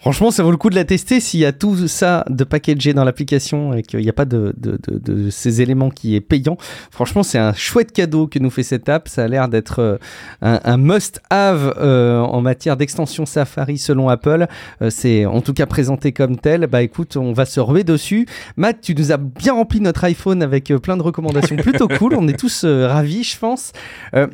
[0.02, 2.94] Franchement, ça vaut le coup de la tester s'il y a tout ça de packagé
[2.94, 6.22] dans l'application et qu'il n'y a pas de, de, de, de, ces éléments qui est
[6.22, 6.56] payant.
[6.90, 9.10] Franchement, c'est un chouette cadeau que nous fait cette app.
[9.10, 9.98] Ça a l'air d'être euh,
[10.42, 14.48] un, un must-have euh, en matière d'extension Safari selon Apple.
[14.82, 16.68] Euh, c'est en tout cas présenté comme tel.
[16.68, 18.26] Bah écoute, on va se ruer dessus.
[18.56, 22.16] Matt, tu nous as bien rempli notre iPhone avec plein de recommandations plutôt cool.
[22.16, 23.74] On est tous ravis, je pense.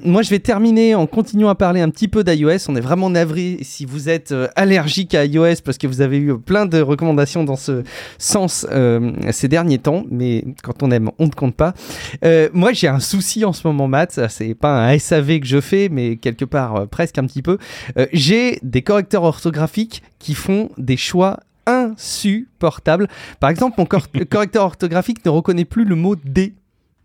[0.03, 2.69] moi, je vais terminer en continuant à parler un petit peu d'iOS.
[2.69, 6.37] On est vraiment navré si vous êtes allergique à iOS parce que vous avez eu
[6.37, 7.83] plein de recommandations dans ce
[8.17, 11.73] sens euh, ces derniers temps, mais quand on aime, on ne compte pas.
[12.23, 14.19] Euh, moi, j'ai un souci en ce moment, Matt.
[14.29, 17.57] C'est pas un SAV que je fais, mais quelque part euh, presque un petit peu.
[18.13, 23.07] j'ai des correcteurs orthographiques qui font des choix insupportables.
[23.39, 23.85] Par exemple, mon
[24.29, 26.53] correcteur orthographique ne reconnaît plus le mot D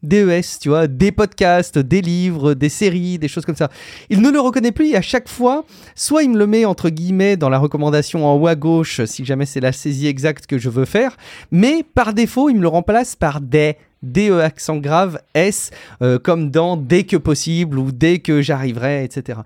[0.02, 3.68] DES, tu vois, des podcasts, des livres, des séries, des choses comme ça.
[4.08, 6.88] Il ne le reconnaît plus et à chaque fois, soit il me le met entre
[6.88, 10.58] guillemets dans la recommandation en haut à gauche si jamais c'est la saisie exacte que
[10.58, 11.16] je veux faire,
[11.50, 15.70] mais par défaut, il me le remplace par des DE accent grave S,
[16.02, 19.40] euh, comme dans dès que possible ou dès que j'arriverai, etc.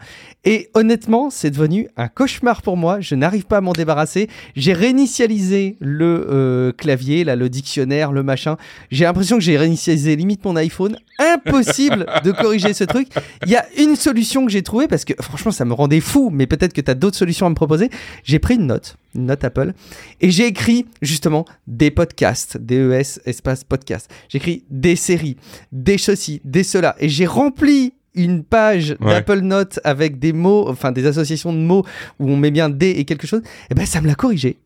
[0.45, 3.01] Et honnêtement, c'est devenu un cauchemar pour moi.
[3.01, 4.29] Je n'arrive pas à m'en débarrasser.
[4.57, 8.57] J'ai réinitialisé le euh, clavier, là, le dictionnaire, le machin.
[8.91, 10.99] J'ai l'impression que j'ai réinitialisé limite mon iPhone.
[11.19, 13.09] Impossible de corriger ce truc.
[13.47, 16.31] Il y a une solution que j'ai trouvée parce que franchement, ça me rendait fou,
[16.33, 17.91] mais peut-être que tu as d'autres solutions à me proposer.
[18.25, 19.73] J'ai pris une note une note Apple,
[20.21, 24.11] et j'ai écrit justement des podcasts, DES espace podcast.
[24.29, 25.37] J'ai écrit des séries,
[25.73, 30.93] des ceci, des cela, et j'ai rempli une page d'Apple Notes avec des mots, enfin
[30.93, 31.85] des associations de mots
[32.21, 34.59] où on met bien des et quelque chose, et eh ben ça me l'a corrigé.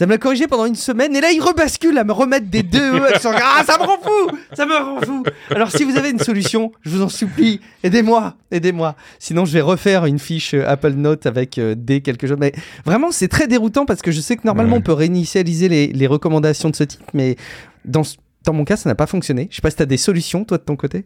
[0.00, 2.62] Ça me l'a corrigé pendant une semaine et là il rebascule à me remettre des
[2.62, 3.12] deux E.
[3.22, 6.72] ah, ça me rend fou Ça me rend fou Alors si vous avez une solution,
[6.80, 8.96] je vous en supplie, aidez-moi, aidez-moi.
[9.18, 12.38] Sinon je vais refaire une fiche euh, Apple Note avec euh, des quelque chose.
[12.40, 12.54] Mais
[12.86, 16.06] vraiment c'est très déroutant parce que je sais que normalement on peut réinitialiser les, les,
[16.06, 17.36] recommandations de ce type, mais
[17.84, 18.00] dans,
[18.44, 19.48] dans mon cas ça n'a pas fonctionné.
[19.50, 21.04] Je sais pas si tu as des solutions toi de ton côté?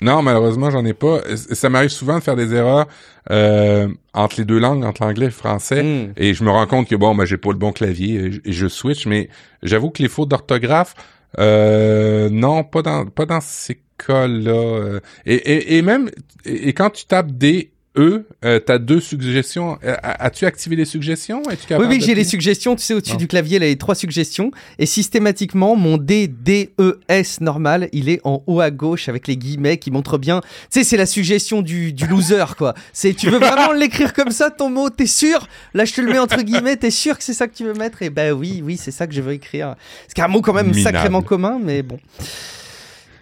[0.00, 1.20] Non, malheureusement, j'en ai pas.
[1.36, 2.86] Ça m'arrive souvent de faire des erreurs
[3.30, 6.12] euh, entre les deux langues, entre l'anglais et le français, hmm.
[6.16, 8.66] et je me rends compte que bon, ben j'ai pas le bon clavier et je
[8.66, 9.06] switch.
[9.06, 9.28] Mais
[9.62, 10.94] j'avoue que les fautes d'orthographe,
[11.38, 14.50] euh, non, pas dans pas dans ces cas-là.
[14.50, 15.00] Euh.
[15.26, 16.10] Et, et, et même
[16.44, 19.78] et, quand tu tapes des eux, euh, tu as deux suggestions.
[19.84, 21.42] Euh, as-tu activé les suggestions?
[21.46, 22.74] Oui, oui, j'ai les suggestions.
[22.74, 24.50] Tu sais, au-dessus du clavier, il y a les trois suggestions.
[24.78, 29.28] Et systématiquement, mon D, D, E, S normal, il est en haut à gauche avec
[29.28, 30.40] les guillemets qui montrent bien.
[30.40, 32.74] Tu sais, c'est la suggestion du, du loser, quoi.
[32.92, 35.46] C'est, tu veux vraiment l'écrire comme ça, ton mot, t'es sûr?
[35.72, 37.74] Là, je te le mets entre guillemets, t'es sûr que c'est ça que tu veux
[37.74, 38.02] mettre?
[38.02, 39.76] Et ben oui, oui, c'est ça que je veux écrire.
[40.08, 41.98] C'est un mot quand même sacrément commun, mais bon.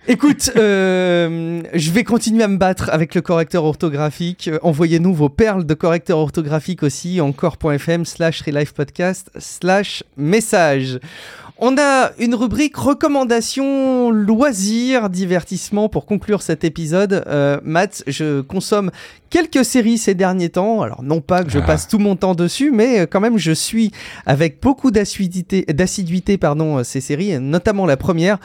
[0.09, 4.51] Écoute, euh, je vais continuer à me battre avec le correcteur orthographique.
[4.63, 8.43] Envoyez-nous vos perles de correcteur orthographique aussi, encore.fm slash
[8.75, 10.99] podcast slash message.
[11.65, 17.23] On a une rubrique recommandations, loisirs, divertissement pour conclure cet épisode.
[17.29, 18.91] Euh, Matt, je consomme
[19.31, 20.83] quelques séries ces derniers temps.
[20.83, 21.63] Alors non pas que je ah.
[21.63, 23.93] passe tout mon temps dessus, mais quand même je suis
[24.27, 28.41] avec beaucoup d'assiduité, d'assiduité pardon, ces séries, notamment la première.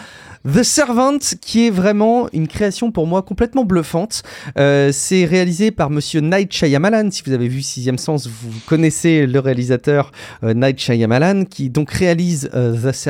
[0.45, 4.23] The Servant, qui est vraiment une création pour moi complètement bluffante.
[4.57, 7.11] Euh, c'est réalisé par Monsieur Night Shyamalan.
[7.11, 10.11] Si vous avez vu Sixième Sens, vous connaissez le réalisateur
[10.43, 13.06] euh, Night Shyamalan, qui donc réalise euh, The Servant.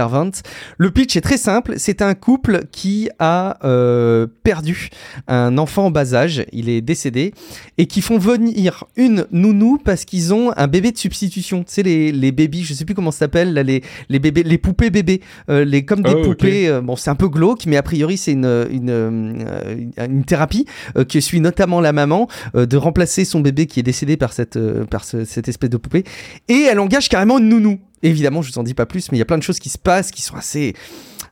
[0.78, 1.76] Le pitch est très simple.
[1.78, 4.90] C'est un couple qui a euh, perdu
[5.28, 6.46] un enfant en bas âge.
[6.52, 7.34] Il est décédé
[7.78, 11.64] et qui font venir une nounou parce qu'ils ont un bébé de substitution.
[11.64, 14.58] Tu sais les les bébés, je sais plus comment ça s'appelle, les les bébés, les
[14.58, 16.80] poupées bébés, les comme des oh, poupées.
[16.82, 19.76] bon, c'est un peu glauque, mais a priori c'est une, une, euh,
[20.06, 20.66] une, thérapie
[20.98, 24.34] euh, qui suit notamment la maman euh, de remplacer son bébé qui est décédé par
[24.34, 26.04] cette, par cette espèce de poupée.
[26.48, 27.80] Et elle engage carrément une nounou.
[28.04, 29.70] Évidemment, je vous en dis pas plus, mais il y a plein de choses qui
[29.70, 30.76] se passent qui sont assez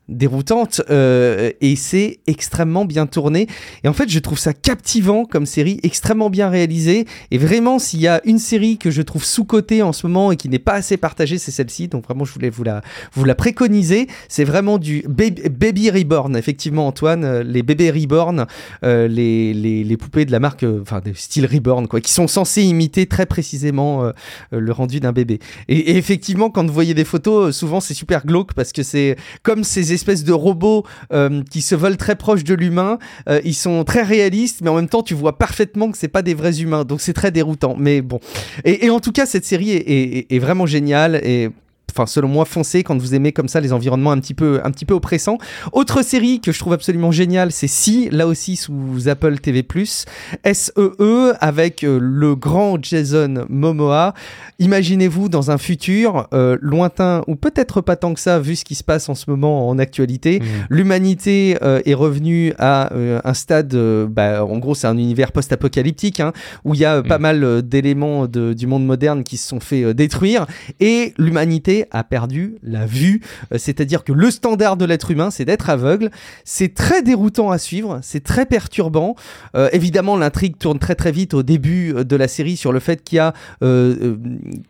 [0.07, 3.47] déroutante euh, et c'est extrêmement bien tourné.
[3.83, 7.05] Et en fait je trouve ça captivant comme série extrêmement bien réalisée.
[7.31, 10.37] Et vraiment s'il y a une série que je trouve sous-cotée en ce moment et
[10.37, 11.87] qui n'est pas assez partagée c'est celle-ci.
[11.87, 12.81] Donc vraiment je voulais vous la
[13.13, 14.07] vous la préconiser.
[14.27, 17.23] C'est vraiment du baby, reborn effectivement Antoine.
[17.23, 18.45] Euh, les bébés reborn
[18.83, 22.63] euh, les, les, poupées de la marque enfin de style reborn quoi qui sont censés
[22.63, 24.11] imiter très précisément
[24.51, 25.39] le rendu d'un bébé.
[25.67, 29.15] Et, et, effectivement quand vous voyez des photos souvent c'est super glauque parce que c'est
[29.41, 32.99] comme ces espèces de robots euh, qui se veulent très proches de l'humain.
[33.27, 36.21] Euh, ils sont très réalistes, mais en même temps, tu vois parfaitement que c'est pas
[36.21, 36.85] des vrais humains.
[36.85, 37.75] Donc c'est très déroutant.
[37.77, 38.19] Mais bon.
[38.63, 41.49] Et, en tout cas, cette série est, est vraiment géniale et
[41.95, 44.71] enfin selon moi, foncez quand vous aimez comme ça les environnements un petit peu, un
[44.71, 45.37] petit peu oppressants.
[45.71, 50.71] Autre série que je trouve absolument géniale, c'est Si, là aussi sous Apple TV+, SEE
[50.77, 54.13] e, avec le grand Jason Momoa.
[54.59, 56.27] Imaginez-vous dans un futur
[56.61, 59.69] lointain ou peut-être pas tant que ça vu ce qui se passe en ce moment
[59.69, 60.39] en actualité.
[60.39, 60.45] Mmh.
[60.69, 62.91] L'humanité est revenue à
[63.23, 63.75] un stade,
[64.09, 66.33] bah, en gros c'est un univers post-apocalyptique hein,
[66.65, 67.21] où il y a pas mmh.
[67.21, 70.45] mal d'éléments du monde moderne qui se sont fait détruire
[70.79, 73.21] et l'humanité a perdu la vue.
[73.55, 76.09] C'est-à-dire que le standard de l'être humain, c'est d'être aveugle.
[76.43, 79.15] C'est très déroutant à suivre, c'est très perturbant.
[79.55, 82.79] Euh, évidemment, l'intrigue tourne très très vite au début euh, de la série sur le
[82.79, 83.33] fait qu'il y a
[83.63, 84.17] euh,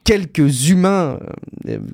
[0.04, 1.20] quelques humains,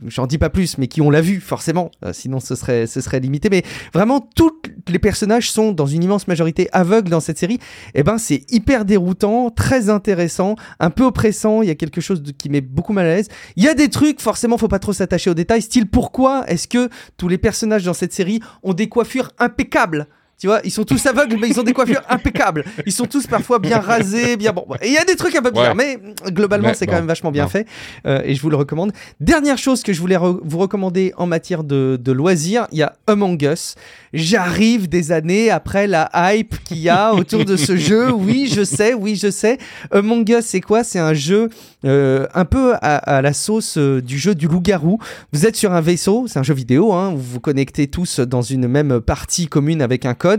[0.07, 3.19] j'en dis pas plus, mais qui ont la vue forcément, sinon ce serait, ce serait
[3.19, 3.49] limité.
[3.49, 3.63] Mais
[3.93, 4.51] vraiment, tous
[4.87, 7.55] les personnages sont dans une immense majorité aveugles dans cette série.
[7.55, 11.61] Et eh ben, c'est hyper déroutant, très intéressant, un peu oppressant.
[11.61, 13.27] Il y a quelque chose qui met beaucoup mal à l'aise.
[13.55, 15.61] Il y a des trucs, forcément, faut pas trop s'attacher aux détails.
[15.61, 20.07] Style, pourquoi est-ce que tous les personnages dans cette série ont des coiffures impeccables?
[20.41, 22.65] Tu vois, ils sont tous aveugles, mais ils ont des coiffures impeccables.
[22.87, 24.65] Ils sont tous parfois bien rasés, bien bon.
[24.83, 27.47] Il y a des trucs un peu bizarres, mais globalement, c'est quand même vachement bien
[27.47, 27.67] fait.
[28.07, 28.91] Euh, et je vous le recommande.
[29.19, 32.93] Dernière chose que je voulais vous recommander en matière de, de loisirs, il y a
[33.05, 33.75] Among Us.
[34.13, 38.09] J'arrive des années après la hype qu'il y a autour de ce jeu.
[38.21, 39.57] Oui, je sais, oui, je sais.
[39.91, 40.83] Among Us, c'est quoi?
[40.83, 41.49] C'est un jeu
[41.83, 44.99] euh, un peu à, la sauce euh, du jeu du loup-garou.
[45.33, 48.43] Vous êtes sur un vaisseau, c'est un jeu vidéo, hein, vous vous connectez tous dans
[48.43, 50.30] une même partie commune avec un code,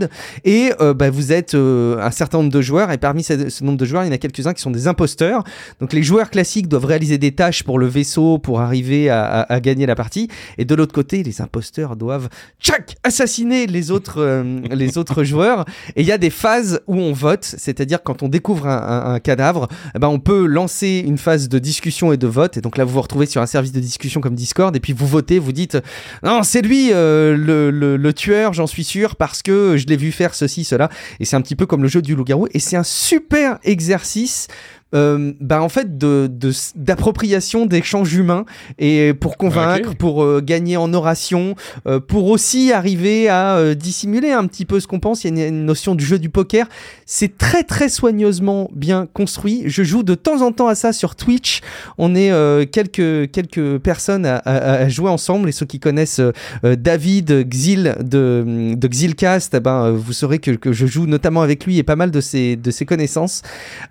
[0.44, 3.84] et euh, bah, vous êtes un certain nombre de joueurs, et parmi ce, nombre de
[3.84, 5.44] joueurs, il y en a quelques-uns qui sont des imposteurs.
[5.80, 9.86] Donc les joueurs classiques doivent réaliser des tâches pour le vaisseau pour arriver à, gagner
[9.86, 10.28] la partie,
[10.58, 12.28] et de l'autre côté, les imposteurs doivent
[12.60, 15.64] tchac assassiner les autres, les autres joueurs.
[15.96, 19.68] Et il y a des phases où on vote, c'est-à-dire quand on découvre un, cadavre,
[19.94, 22.56] eh ben, on peut lancer une phase de discussion et de vote.
[22.56, 24.92] Et donc là, vous vous retrouvez sur un service de discussion comme Discord, et puis
[24.92, 25.78] vous votez, vous dites
[26.22, 30.12] non, c'est lui euh, le, le, tueur, j'en suis sûr, parce que je l'ai vu
[30.12, 30.88] faire ceci, cela.
[31.20, 32.48] Et c'est un petit peu comme le jeu du loup-garou.
[32.52, 34.48] Et c'est un super exercice
[34.94, 36.30] euh, bah en fait de
[36.76, 38.44] d'appropriation d'échanges humains
[38.78, 41.54] et pour convaincre, pour euh, gagner en oration,
[41.86, 45.24] euh, pour aussi arriver à euh, dissimuler un petit peu ce qu'on pense.
[45.24, 46.66] Il y a une, notion du jeu du poker.
[47.06, 49.62] C'est très très soigneusement bien construit.
[49.66, 51.60] Je joue de temps en temps à ça sur Twitch.
[51.98, 52.30] On est
[52.70, 56.20] quelques quelques personnes à, à, à, jouer ensemble et ceux qui connaissent
[56.62, 61.64] David Xil de de Xilcast, eh ben vous saurez que, que je joue notamment avec
[61.64, 63.42] lui et pas mal de ses de ses connaissances.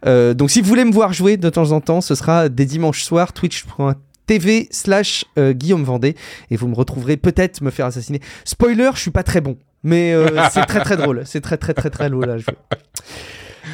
[0.06, 3.34] donc si vous voulez voir jouer de temps en temps, ce sera des dimanches soirs,
[3.34, 6.16] twitch.tv slash euh, Guillaume Vendée
[6.50, 8.22] et vous me retrouverez peut-être me faire assassiner.
[8.46, 11.74] Spoiler, je suis pas très bon, mais euh, c'est très très drôle, c'est très très
[11.74, 12.56] très très drôle à jouer.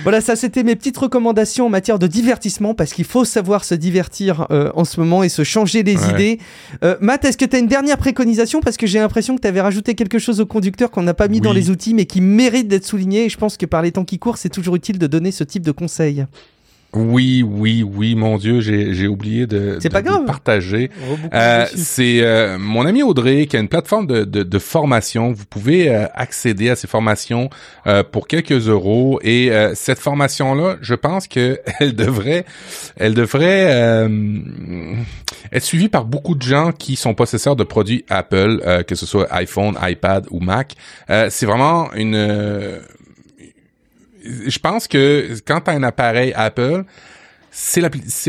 [0.03, 3.73] Voilà, ça c'était mes petites recommandations en matière de divertissement parce qu'il faut savoir se
[3.73, 6.39] divertir euh, en ce moment et se changer les idées.
[6.99, 8.59] Matt, est-ce que tu as une dernière préconisation?
[8.59, 11.29] Parce que j'ai l'impression que tu avais rajouté quelque chose au conducteur qu'on n'a pas
[11.29, 13.93] mis dans les outils mais qui mérite d'être souligné et je pense que par les
[13.93, 16.25] temps qui courent, c'est toujours utile de donner ce type de conseils.
[16.97, 20.25] Oui, oui, oui, mon Dieu, j'ai oublié de, de, pas grave.
[20.25, 20.89] partager.
[21.31, 25.31] Euh, c'est euh, mon ami Audrey qui a une plateforme de, de, de formation.
[25.31, 27.51] Vous pouvez euh, accéder à ces formations
[27.85, 29.19] euh, pour quelques euros.
[29.23, 32.45] Et cette formation-là, je pense que elle devrait,
[32.95, 34.07] elle devrait
[35.51, 39.27] être suivie par beaucoup de gens qui sont possesseurs de produits Apple, que ce soit
[39.33, 40.75] iPhone, iPad ou Mac.
[41.07, 42.79] c'est vraiment une
[44.47, 46.83] je pense que quand tu as un appareil Apple,
[47.59, 47.81] c'est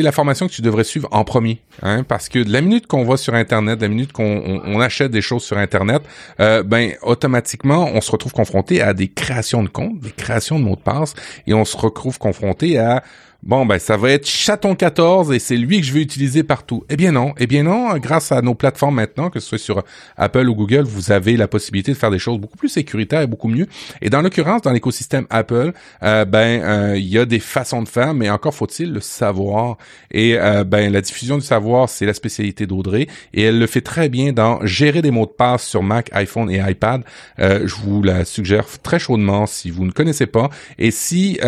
[0.03, 3.05] la, formation que tu devrais suivre en premier, hein, parce que de la minute qu'on
[3.05, 6.03] va sur Internet, de la minute qu'on on, achète des choses sur Internet,
[6.41, 10.65] euh, ben automatiquement on se retrouve confronté à des créations de comptes, des créations de
[10.65, 11.15] mots de passe,
[11.47, 13.03] et on se retrouve confronté à
[13.45, 16.85] Bon, ben, ça va être chaton 14 et c'est lui que je vais utiliser partout.
[16.91, 19.85] Eh bien non, eh bien non, grâce à nos plateformes maintenant, que ce soit sur
[20.17, 23.29] Apple ou Google, vous avez la possibilité de faire des choses beaucoup plus sécuritaires et
[23.29, 23.69] beaucoup mieux.
[24.03, 25.73] Et dans l'occurrence, dans l'écosystème Apple,
[26.03, 29.79] euh, ben, euh, il y a des façons de faire, mais encore faut-il le savoir.
[30.11, 33.83] Et euh, ben, la diffusion du savoir, c'est la spécialité d'Audrey et elle le fait
[33.83, 37.05] très bien dans gérer des mots de passe sur Mac, iPhone et iPad.
[37.39, 40.51] je vous la suggère très chaudement si vous ne connaissez pas.
[40.77, 41.39] Et si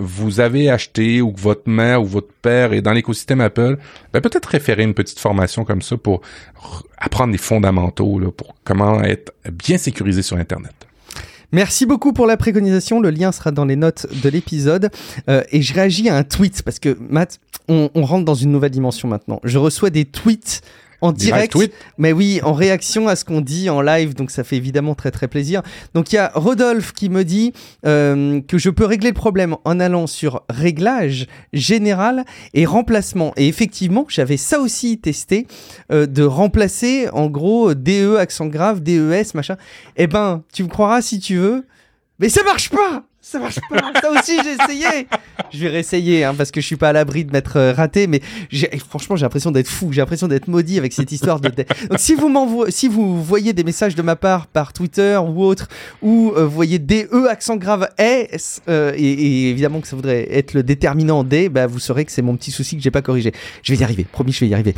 [0.00, 3.78] vous avez acheté ou que votre mère ou votre père est dans l'écosystème Apple,
[4.12, 6.22] ben peut-être référer une petite formation comme ça pour
[6.98, 10.74] apprendre les fondamentaux, là, pour comment être bien sécurisé sur Internet.
[11.50, 13.00] Merci beaucoup pour la préconisation.
[13.00, 14.90] Le lien sera dans les notes de l'épisode.
[15.30, 18.52] Euh, et je réagis à un tweet parce que, Matt, on, on rentre dans une
[18.52, 19.40] nouvelle dimension maintenant.
[19.44, 20.62] Je reçois des tweets
[21.00, 21.56] en direct.
[21.96, 25.10] Mais oui, en réaction à ce qu'on dit en live, donc ça fait évidemment très
[25.10, 25.62] très plaisir.
[25.94, 27.52] Donc il y a Rodolphe qui me dit
[27.86, 32.24] euh, que je peux régler le problème en allant sur réglage général
[32.54, 33.32] et remplacement.
[33.36, 35.46] Et effectivement, j'avais ça aussi testé
[35.92, 39.56] euh, de remplacer en gros DE accent grave, DES machin.
[39.96, 41.66] Eh ben, tu me croiras si tu veux,
[42.18, 43.92] mais ça marche pas ça marche pas.
[44.00, 45.06] Ça aussi, j'ai essayé.
[45.52, 48.06] Je vais réessayer, hein, parce que je suis pas à l'abri de m'être euh, raté,
[48.06, 48.20] mais
[48.88, 49.92] franchement, j'ai l'impression d'être fou.
[49.92, 51.48] J'ai l'impression d'être maudit avec cette histoire de.
[51.48, 55.44] Donc, si vous m'envoyez, si vous voyez des messages de ma part par Twitter ou
[55.44, 55.68] autre,
[56.00, 60.62] ou euh, voyez DE accent grave S, euh, et, évidemment que ça voudrait être le
[60.62, 63.32] déterminant D, bah, vous saurez que c'est mon petit souci que j'ai pas corrigé.
[63.62, 64.06] Je vais y arriver.
[64.10, 64.74] Promis, je vais y arriver.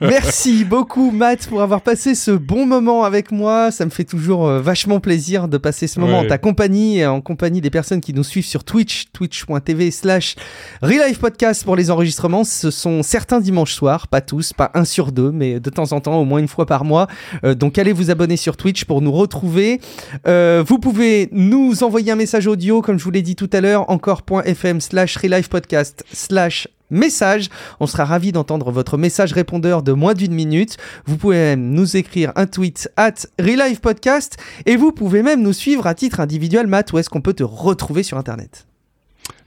[0.00, 3.70] Merci beaucoup, Matt, pour avoir passé ce bon moment avec moi.
[3.70, 7.60] Ça me fait toujours vachement plaisir de passer ce moment en ta compagnie en compagnie
[7.60, 10.36] des personnes qui nous suivent sur Twitch, twitch.tv slash
[10.82, 12.44] Relive Podcast pour les enregistrements.
[12.44, 16.00] Ce sont certains dimanches soirs, pas tous, pas un sur deux, mais de temps en
[16.00, 17.06] temps, au moins une fois par mois.
[17.44, 19.80] Euh, donc allez vous abonner sur Twitch pour nous retrouver.
[20.26, 23.60] Euh, vous pouvez nous envoyer un message audio, comme je vous l'ai dit tout à
[23.60, 27.48] l'heure, encore.fm slash Relive Podcast slash message.
[27.80, 30.76] On sera ravi d'entendre votre message répondeur de moins d'une minute.
[31.06, 35.52] Vous pouvez même nous écrire un tweet at Relive Podcast et vous pouvez même nous
[35.52, 36.66] suivre à titre individuel.
[36.66, 38.66] Matt, où est-ce qu'on peut te retrouver sur Internet?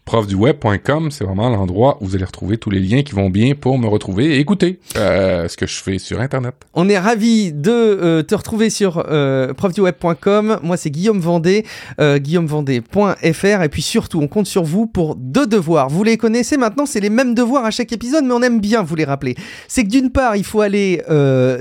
[0.09, 3.77] profduweb.com, c'est vraiment l'endroit où vous allez retrouver tous les liens qui vont bien pour
[3.77, 6.55] me retrouver et écouter euh, ce que je fais sur Internet.
[6.73, 10.61] On est ravi de euh, te retrouver sur euh, profduweb.com.
[10.63, 11.63] Moi, c'est Guillaume Vendée,
[12.01, 13.61] euh, guillaumevendée.fr.
[13.61, 15.89] Et puis surtout, on compte sur vous pour deux devoirs.
[15.89, 18.81] Vous les connaissez maintenant, c'est les mêmes devoirs à chaque épisode, mais on aime bien
[18.81, 19.35] vous les rappeler.
[19.67, 21.03] C'est que d'une part, il faut aller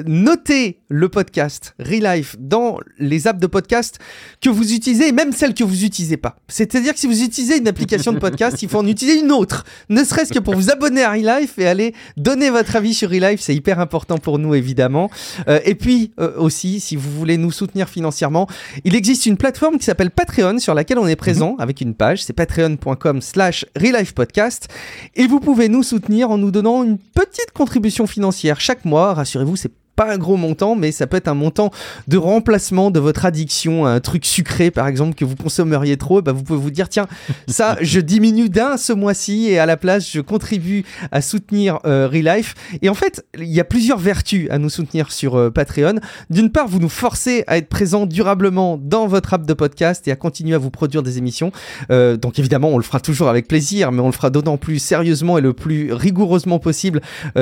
[0.07, 3.99] noter le podcast Relife dans les apps de podcast
[4.41, 6.37] que vous utilisez, et même celles que vous n'utilisez pas.
[6.49, 9.65] C'est-à-dire que si vous utilisez une application de podcast, il faut en utiliser une autre.
[9.89, 13.41] Ne serait-ce que pour vous abonner à Relife et aller donner votre avis sur Relife.
[13.41, 15.11] C'est hyper important pour nous, évidemment.
[15.49, 18.49] Euh, et puis euh, aussi, si vous voulez nous soutenir financièrement,
[18.85, 21.61] il existe une plateforme qui s'appelle Patreon sur laquelle on est présent mhm.
[21.61, 22.23] avec une page.
[22.23, 23.67] C'est patreon.com slash
[24.15, 24.69] Podcast.
[25.15, 29.15] Et vous pouvez nous soutenir en nous donnant une petite contribution financière chaque mois.
[29.15, 31.73] Rassurez-vous, c'est pas un gros montant, mais ça peut être un montant
[32.07, 36.23] de remplacement de votre addiction à un truc sucré, par exemple, que vous consommeriez trop.
[36.23, 37.09] Bah, vous pouvez vous dire, tiens,
[37.49, 42.07] ça, je diminue d'un ce mois-ci et à la place, je contribue à soutenir euh,
[42.07, 42.55] Relife.
[42.81, 45.97] Et en fait, il y a plusieurs vertus à nous soutenir sur euh, Patreon.
[46.31, 50.13] D'une part, vous nous forcez à être présent durablement dans votre app de podcast et
[50.13, 51.51] à continuer à vous produire des émissions.
[51.91, 54.79] Euh, donc évidemment, on le fera toujours avec plaisir, mais on le fera d'autant plus
[54.79, 57.01] sérieusement et le plus rigoureusement possible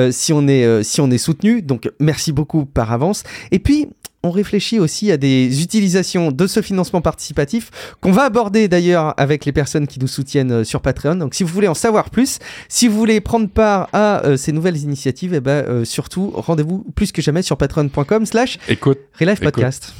[0.09, 1.61] si on est si on est soutenu.
[1.61, 3.23] Donc merci beaucoup par avance.
[3.51, 3.87] Et puis,
[4.23, 9.45] on réfléchit aussi à des utilisations de ce financement participatif qu'on va aborder d'ailleurs avec
[9.45, 11.15] les personnes qui nous soutiennent euh, sur Patreon.
[11.15, 14.51] Donc si vous voulez en savoir plus, si vous voulez prendre part à euh, ces
[14.51, 18.99] nouvelles initiatives, et eh ben, euh, surtout rendez-vous plus que jamais sur patreon.com slash écoute,
[19.41, 19.93] Podcast.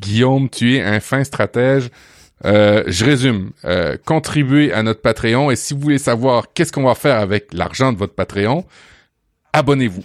[0.00, 1.90] Guillaume, tu es un fin stratège.
[2.44, 3.50] je résume,
[4.06, 7.92] contribuez à notre Patreon et si vous voulez savoir qu'est-ce qu'on va faire avec l'argent
[7.92, 8.64] de votre Patreon,
[9.56, 10.02] abonnez-vous.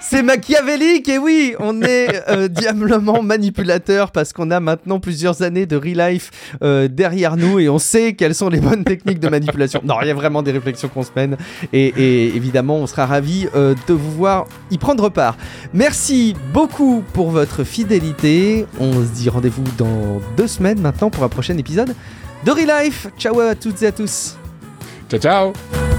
[0.00, 5.66] C'est machiavélique, et oui, on est euh, diablement manipulateur parce qu'on a maintenant plusieurs années
[5.66, 6.30] de re-life
[6.62, 9.82] euh, derrière nous et on sait quelles sont les bonnes techniques de manipulation.
[9.84, 11.36] Non, il y a vraiment des réflexions qu'on se mène
[11.74, 15.36] et, évidemment, on sera ravis euh, de vous voir y prendre part.
[15.74, 18.64] Merci beaucoup pour votre fidélité.
[18.80, 21.94] On se dit rendez-vous dans deux semaines maintenant pour un prochain épisode
[22.46, 23.08] de Relife.
[23.18, 24.38] Ciao à toutes et à tous.
[25.10, 25.97] Ciao, ciao.